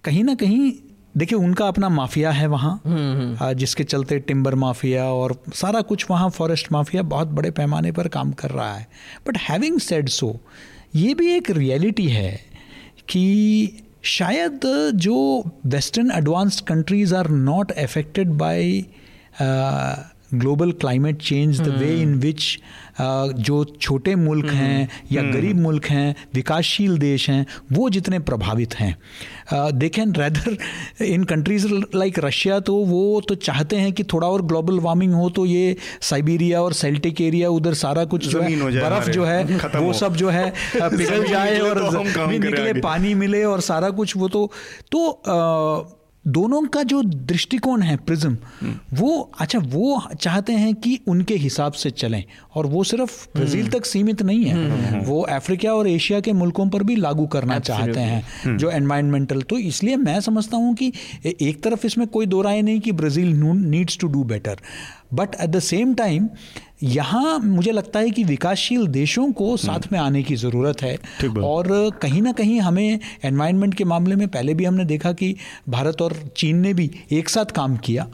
[0.05, 0.73] कहीं ना कहीं
[1.17, 6.07] देखिए उनका अपना माफिया है वहाँ। हम्म, हम्म। जिसके चलते टिम्बर माफिया और सारा कुछ
[6.11, 8.89] वहाँ फॉरेस्ट माफिया बहुत बड़े पैमाने पर काम कर रहा है।
[9.29, 10.41] बट हैविंग सेड सो
[10.95, 12.41] ये भी एक रियलिटी है
[13.09, 13.69] कि
[14.09, 14.61] शायद
[14.97, 15.17] जो
[15.67, 18.71] western advanced countries are not affected by
[20.35, 22.59] global climate change the way in which
[23.01, 28.19] जो छोटे मुल्क हम्म, हैं या हम्म। गरीब मुल्क हैं विकासशील देश हैं वो जितने
[28.19, 28.97] प्रभावित हैं।
[29.79, 34.43] They can rather in countries like Russia तो वो तो चाहते हैं कि थोड़ा और
[34.43, 39.11] ग्लोबल वार्मिंग हो तो ये साइबीरिया और सेल्टिक एरिया उधर सारा कुछ जो है बर्फ़
[39.11, 39.45] जो है
[39.77, 44.29] वो सब जो है पिघल जाए और तो निकले पानी मिले और सारा कुछ वो
[44.29, 44.51] तो
[44.93, 45.98] तो आ,
[46.29, 51.91] दोनों का जो दृष्टिकोण है प्रिज्म वो अच्छा वो चाहते हैं कि उनके हिसाब से
[51.93, 52.23] चलें
[52.55, 56.21] और वो सिर्फ़ ब्राज़ील हम्म। तक सीमित नहीं है। हम्म, हम्म, वो अफ्रीका और एशिया
[56.21, 60.75] के मुल्कों पर भी लागू करना चाहते हैं जो एनवायरमेंटल तो इसलिए मैं समझता हूँ
[60.75, 60.93] कि
[61.25, 64.61] एक तरफ़ इसमें कोई दो राय नहीं कि Brazil needs to do better
[65.15, 66.29] but at the same time
[66.83, 70.95] यहाँ मुझे लगता है कि विकासशील देशों को साथ में आने की ज़रूरत है।
[71.45, 71.69] और
[72.03, 75.35] कहीं ना कहीं हमें एनवायरनमेंट के मामले में पहले भी हमने देखा कि
[75.69, 78.07] भारत और चीन ने भी एक साथ काम किया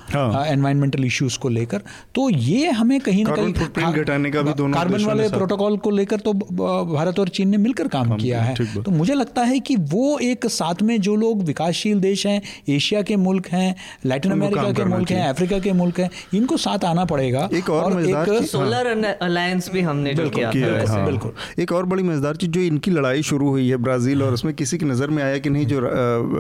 [0.46, 1.82] एनवायरमेंटल हाँ। इश्यूज़ को लेकर।
[2.14, 6.20] तो ये हमें कहीं ना कहीं घटाने का भी दोनों कार्बन वाले प्रोटोकॉल को लेकर
[6.20, 10.18] तो भारत और चीन ने मिलकर काम किया है। तो मुझे लगता है कि वो
[10.20, 14.84] एक साथ में जो लोग विकासशील देश हैं एशिया के मुल्क हैं लैटिन अमेरिका के
[14.86, 19.70] मुल्क हैं अफ्रीका के मुल्क हैं इनको साथ आना पड़ेगा। एक और एक सोलर अलायंस
[19.70, 23.22] भी हमने जो किया था हाँ। बिल्कुल। एक और बड़ी मज़ेदार चीज़ जो इनकी लड़ाई
[23.22, 25.80] शुरू हुई है ब्राज़ील और उसमें किसी की नज़र में आया कि नहीं जो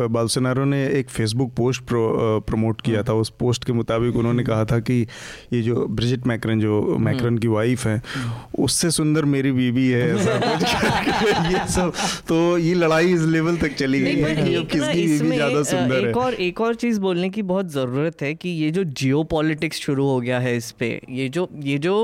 [0.08, 4.78] बालसेनारो ने एक फेसबुक पोस्ट प्रमोट किया था उस पोस्ट के मुताबिक उन्होंने कहा था
[4.80, 5.06] कि
[5.52, 8.02] ये जो ब्रिजिट मैक्रन जो मैक्रन की वाइफ है
[8.58, 11.92] उससे सुंदर मेरी बीवी है ये सब।
[12.28, 16.08] तो ये लड़ाई इस लेवल तक चली गई है कि किसकी बीवी ज़्यादा सुंदर है।
[16.10, 19.24] एक और एक और चीज़ बोलने की बहुत ज़रूरत है कि ये जो जियो
[19.72, 22.03] शुरू हो गया है इस पे ये जो ये जो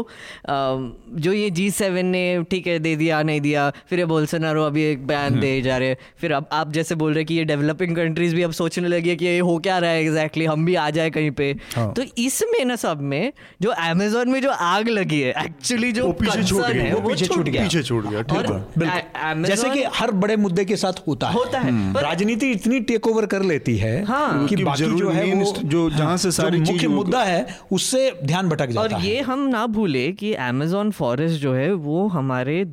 [0.51, 4.85] जो ये जी सेवन ने ठीक है दे दिया नहीं दिया फिर ये बोलसनारो अभी
[4.85, 7.97] एक बयान हम्म। दे जा रहे फिर अब आप जैसे बोल रहे कि ये डेवलपिंग
[7.97, 10.75] कंट्रीज़ भी अब सोचने लगी है कि ये हो क्या रहा है एग्जैक्टली हम भी
[10.75, 13.33] आ जाए कहीं पे। हाँ। तो इसमें ना सब में
[13.63, 17.49] जो अमेजोन में जो आग लगी है एक्चुअली जो पीछे छूट गया वो पीछे छूट
[17.49, 21.59] गया। पीछे छूट गया ठीक जैसे कि हर बड़े मुद्दे के साथ होता है। होता
[21.59, 25.53] है। हम्म। राजनीति इतनी टेक ओवर कर लेती है हाँ, कि बाकी जो है वो
[25.65, 29.21] जो जहाँ हाँ, से सारी मुख्य मुद्दा है उससे ध्यान भटक जाता है। और ये
[29.21, 32.65] हम ना भूले। कि अमेजोन फॉरेस्ट जो है वो हमारे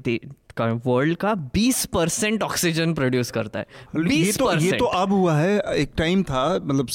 [0.65, 5.37] वर्ल्ड का 20 परसेंट ऑक्सीजन प्रोड्यूस करता है। 20 ये तो ये तो अब हुआ
[5.37, 6.87] है एक टाइम था मतलब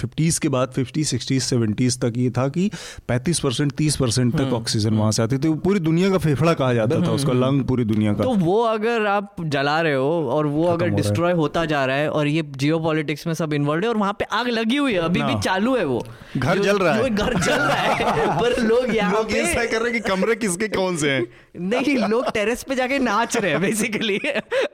[0.00, 2.70] फिफ्टीज के बाद फिफ्टी सिक्सटीज सेवेंटीज तक ये था कि
[3.10, 6.54] 35 परसेंट तीस परसेंट तक ऑक्सीजन हम्म, वहाँ से आती थी। पूरी दुनिया का फेफड़ा
[6.54, 10.28] कहा जाता था उसका लंग पूरी दुनिया का। तो वो अगर आप जला रहे हो
[10.30, 12.92] और वो अगर डिस्ट्रॉय होता जा रहा है और ये जियो
[13.26, 15.84] में सब इन्वॉल्व है और वहाँ पे आग लगी हुई है अभी भी चालू है
[15.84, 16.06] वो।
[16.36, 20.02] घर जल रहा है। घर जल रहा है पर लोग यहाँ पे कर रहे हैं
[20.02, 21.26] कि कमरे किसके कौन से हैं?
[21.60, 24.18] नहीं लोग टेरेस पे जाके नाच रहे हैं बेसिकली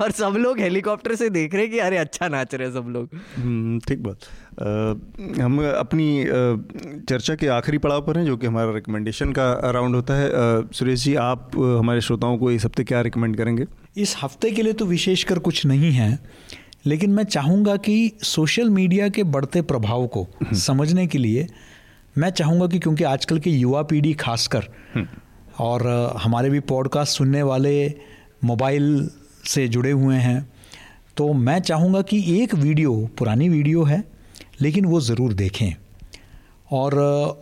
[0.01, 2.89] और सब लोग हेलीकॉप्टर से देख रहे हैं कि अरे अच्छा नाच रहे हैं सब
[2.89, 4.19] लोग। हम्म, ठीक बात।
[5.41, 6.25] हम अपनी
[7.09, 10.31] चर्चा के आखिरी पड़ाव पर हैं जो कि हमारा रिकमेंडेशन का राउंड होता है।
[10.73, 13.67] सुरेश जी आप हमारे श्रोताओं को इस हफ़्ते क्या रिकमेंड करेंगे?
[13.97, 16.19] इस हफ़्ते के लिए तो विशेषकर कुछ नहीं है
[16.87, 21.47] लेकिन मैं चाहूँगा कि सोशल मीडिया के बढ़ते प्रभाव को हम्म। समझने के लिए
[22.19, 25.07] मैं चाहूँगा कि क्योंकि आजकल की युवा पीढ़ी खासकर हम्म।
[25.59, 25.87] और
[26.23, 27.95] हमारे भी पॉडकास्ट सुनने वाले
[28.45, 29.11] मोबाइल
[29.45, 30.49] से जुड़े हुए हैं।
[31.17, 34.03] तो मैं चाहूँगा कि एक वीडियो पुरानी वीडियो है
[34.61, 35.73] लेकिन वो ज़रूर देखें।
[36.73, 36.95] और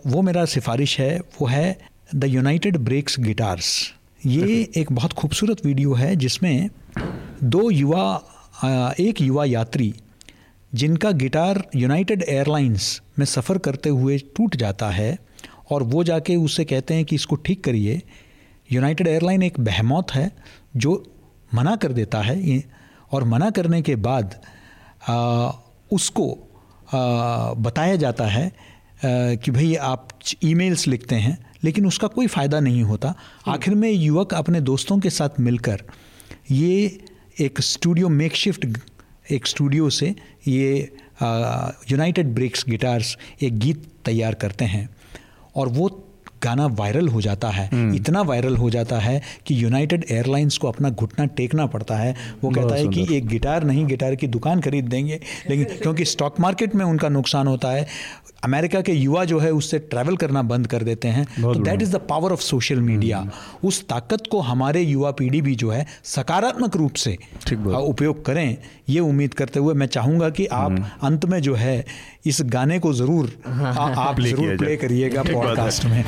[0.06, 1.78] वो मेरा सिफारिश है वो है
[2.14, 3.92] द यूनाइटेड ब्रेक्स गिटार्स
[4.26, 6.70] ये एक बहुत खूबसूरत वीडियो है जिसमें
[7.44, 8.22] दो युवा
[9.00, 9.94] एक युवा यात्री
[10.74, 15.18] जिनका गिटार यूनाइटेड एयरलाइंस में सफ़र करते हुए टूट जाता है
[15.70, 18.00] और वो जाके उससे कहते हैं कि इसको ठीक करिए।
[18.72, 20.30] यूनाइटेड एयरलाइन एक बहमौत है
[20.76, 21.02] जो
[21.54, 22.62] मना कर देता है
[23.12, 24.34] और मना करने के बाद
[25.08, 25.50] आ,
[25.92, 26.26] उसको
[26.94, 28.52] आ, बताया जाता है आ,
[29.34, 30.08] कि भाई आप
[30.44, 33.14] ईमेल्स लिखते हैं लेकिन उसका कोई फ़ायदा नहीं होता।
[33.48, 35.82] आखिर में युवक अपने दोस्तों के साथ मिलकर
[36.50, 37.04] ये
[37.40, 38.66] एक स्टूडियो मेक शिफ्ट
[39.30, 40.14] एक स्टूडियो से
[40.48, 40.96] ये
[41.90, 44.88] यूनाइटेड ब्रेक्स गिटार्स एक गीत तैयार करते हैं।
[45.56, 46.00] और वो
[46.42, 50.68] गाना वायरल हो जाता है। हम्म। इतना वायरल हो जाता है कि यूनाइटेड एयरलाइंस को
[50.68, 54.60] अपना घुटना टेकना पड़ता है। वो कहता है कि एक गिटार नहीं गिटार की दुकान
[54.60, 57.86] खरीद देंगे लेकिन क्योंकि स्टॉक मार्केट में उनका नुकसान होता है
[58.44, 61.92] अमेरिका के युवा जो है उससे ट्रैवल करना बंद कर देते हैं। तो that is
[61.92, 63.30] the power of social media
[63.64, 67.18] उस ताकत को हमारे युवा पीढ़ी भी जो है सकारात्मक रूप से
[67.70, 68.58] उपयोग करें।
[68.88, 71.84] ये उम्मीद करते हुए मैं चाहूँगा कि आप हम्म। अंत में जो है
[72.26, 76.04] इस गाने को ज़रूर आप ज़रूर प्ले करिएगा पॉडकास्ट में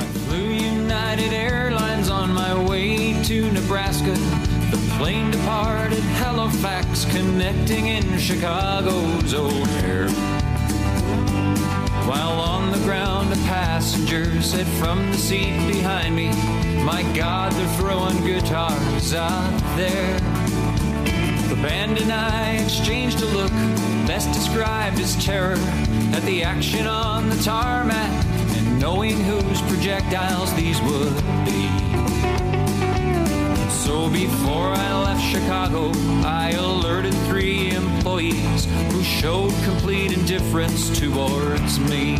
[4.97, 10.09] plane departed Halifax, connecting in Chicago's O'Hare.
[12.07, 16.29] While on the ground, a passenger said from the seat behind me,
[16.83, 20.46] My God, they're throwing guitars out there.
[21.47, 23.51] The band and I exchanged a look,
[24.05, 25.55] best described as terror,
[26.13, 28.25] at the action on the tarmac,
[28.57, 31.67] and knowing whose projectiles these would be.
[33.69, 35.91] So before I left Chicago,
[36.25, 42.17] I alerted three employees who showed complete indifference towards me.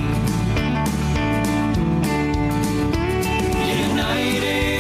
[3.90, 4.77] United,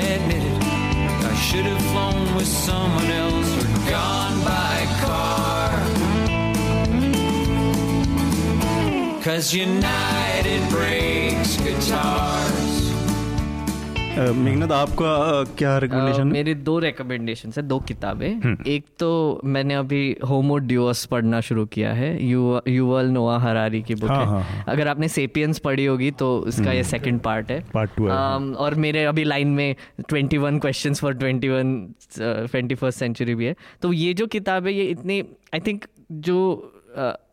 [0.00, 0.62] admit it.
[1.24, 5.70] I should have flown with someone else or gone by car.
[9.22, 12.49] Cause United breaks guitars.
[14.20, 19.08] Meghnath आपका क्या recommendation uh, मेरी दो recommendation है दो किताबें हम्म। एक तो
[19.46, 24.20] मैंने अभी होमो ड्यूअस पढ़ना शुरू किया है यू यूवल नोआ हरारी की बुक हाँ,
[24.20, 24.64] है हाँ, हाँ.
[24.68, 28.54] अगर आपने सेपियंस पढ़ी होगी तो इसका ये सेकंड हम्म। पार्ट है पार्ट टू um,
[28.56, 31.76] और मेरे अभी लाइन में twenty one question for twenty one
[32.18, 35.20] twenty first century भी है तो ये जो किताब है ये इतनी
[35.54, 36.40] आई थिंक जो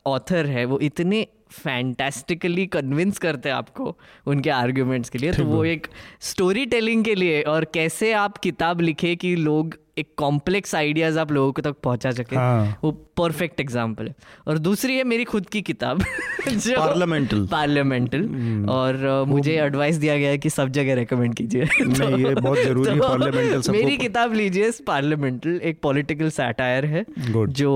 [0.07, 5.43] ऑथर uh, है वो इतने फैंटेस्टिकली कन्विंस करते हैं आपको उनके आर्ग्यूमेंट्स के लिए। तो
[5.43, 5.87] वो एक
[6.19, 11.31] स्टोरी टेलिंग के लिए और कैसे आप किताब लिखे कि लोग एक कॉम्प्लेक्स आइडियाज़ आप
[11.31, 12.79] लोगों को तक पहुँचा सके हाँ.
[12.83, 14.15] वो परफेक्ट एग्ज़ाम्पल है।
[14.47, 16.01] और दूसरी है मेरी खुद की किताब।
[16.49, 18.69] जो पार्लियामेंटल पार्लियामेंटल hmm.
[18.69, 22.99] और मुझे एडवाइस दिया गया है कि सब जगह रेकमेंड कीजिए। नहीं ये बहुत ज़रूरी
[22.99, 27.73] तो पार्लियामेंटल मेरी किताब लीजिए पार्लियामेंटल एक पॉलिटिकल सैटायर है जो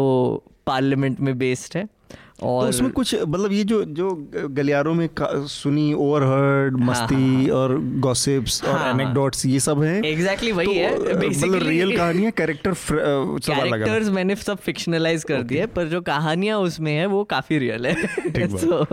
[0.68, 1.88] पार्लियामेंट में बेस्ड है।
[2.44, 7.58] और तो उसमें कुछ मतलब ये जो जो गलियारों में सुनी ओवरहर्ड हाँ, मस्ती हाँ,
[7.58, 12.32] और गॉसिप्स हाँ, और एनेक्डोट्स ये सब हैं। एग्जैक्टली वही तो, है मतलब रियल कहानियाँ
[12.32, 17.86] कैरेक्टर कैरेक्टर्स मैंने सब फिक्शनलाइज कर दिए पर जो कहानियाँ उसमें है वो काफ़ी रियल
[17.86, 17.96] है।
[18.48, 18.86] so,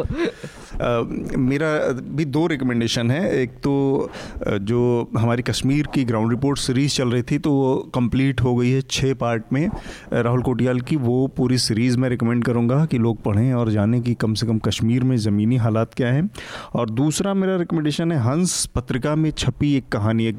[0.80, 1.70] मेरा
[2.16, 4.10] भी दो रिकमेंडेशन है। एक तो
[4.46, 8.70] जो हमारी कश्मीर की ग्राउंड रिपोर्ट सीरीज़ चल रही थी तो वो कंप्लीट हो गई
[8.70, 9.68] है छः पार्ट में।
[10.12, 14.14] राहुल कोटियाल की वो पूरी सीरीज़ मैं रिकमेंड करूँगा कि लोग पढ़ें और जानें कि
[14.14, 16.28] कम से कम कश्मीर में ज़मीनी हालात क्या हैं।
[16.74, 20.36] और दूसरा मेरा रिकमेंडेशन है हंस पत्रिका में छपी एक कहानी, एक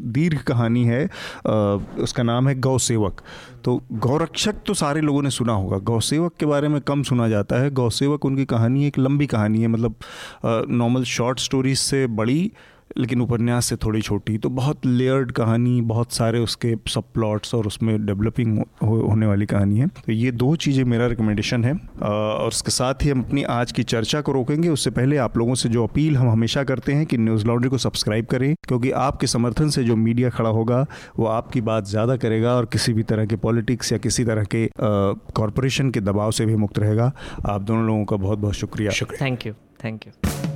[0.00, 1.04] दीर्घ कहानी है।
[1.98, 3.20] उसका नाम है गौ सेवक।
[3.66, 7.56] तो गौरक्षक तो सारे लोगों ने सुना होगा। गौसेवक के बारे में कम सुना जाता
[7.56, 9.94] है। गौसेवक, उनकी कहानी एक लंबी कहानी है। मतलब
[10.70, 12.52] नॉर्मल शॉर्ट स्टोरीज से बड़ी
[12.96, 17.66] लेकिन उपन्यास से थोड़ी छोटी। तो बहुत लेयर्ड कहानी बहुत सारे उसके सब प्लॉट्स और
[17.66, 22.48] उसमें डेवलपिंग हो, होने वाली कहानी है। तो ये दो चीज़ें मेरा रिकमेंडेशन है। और
[22.48, 25.68] उसके साथ ही हम अपनी आज की चर्चा को रोकेंगे। उससे पहले आप लोगों से
[25.68, 29.68] जो अपील हम हमेशा करते हैं कि न्यूज़ लॉन्ड्री को सब्सक्राइब करें क्योंकि आपके समर्थन
[29.68, 30.84] से जो मीडिया खड़ा होगा
[31.18, 34.68] वो आपकी बात ज़्यादा करेगा और किसी भी तरह के पॉलिटिक्स या किसी तरह के
[34.80, 37.12] कॉरपोरेशन के दबाव से भी मुक्त रहेगा।
[37.46, 39.52] आप दोनों लोगों का बहुत बहुत शुक्रिया। Thank you
[39.84, 40.55] thank you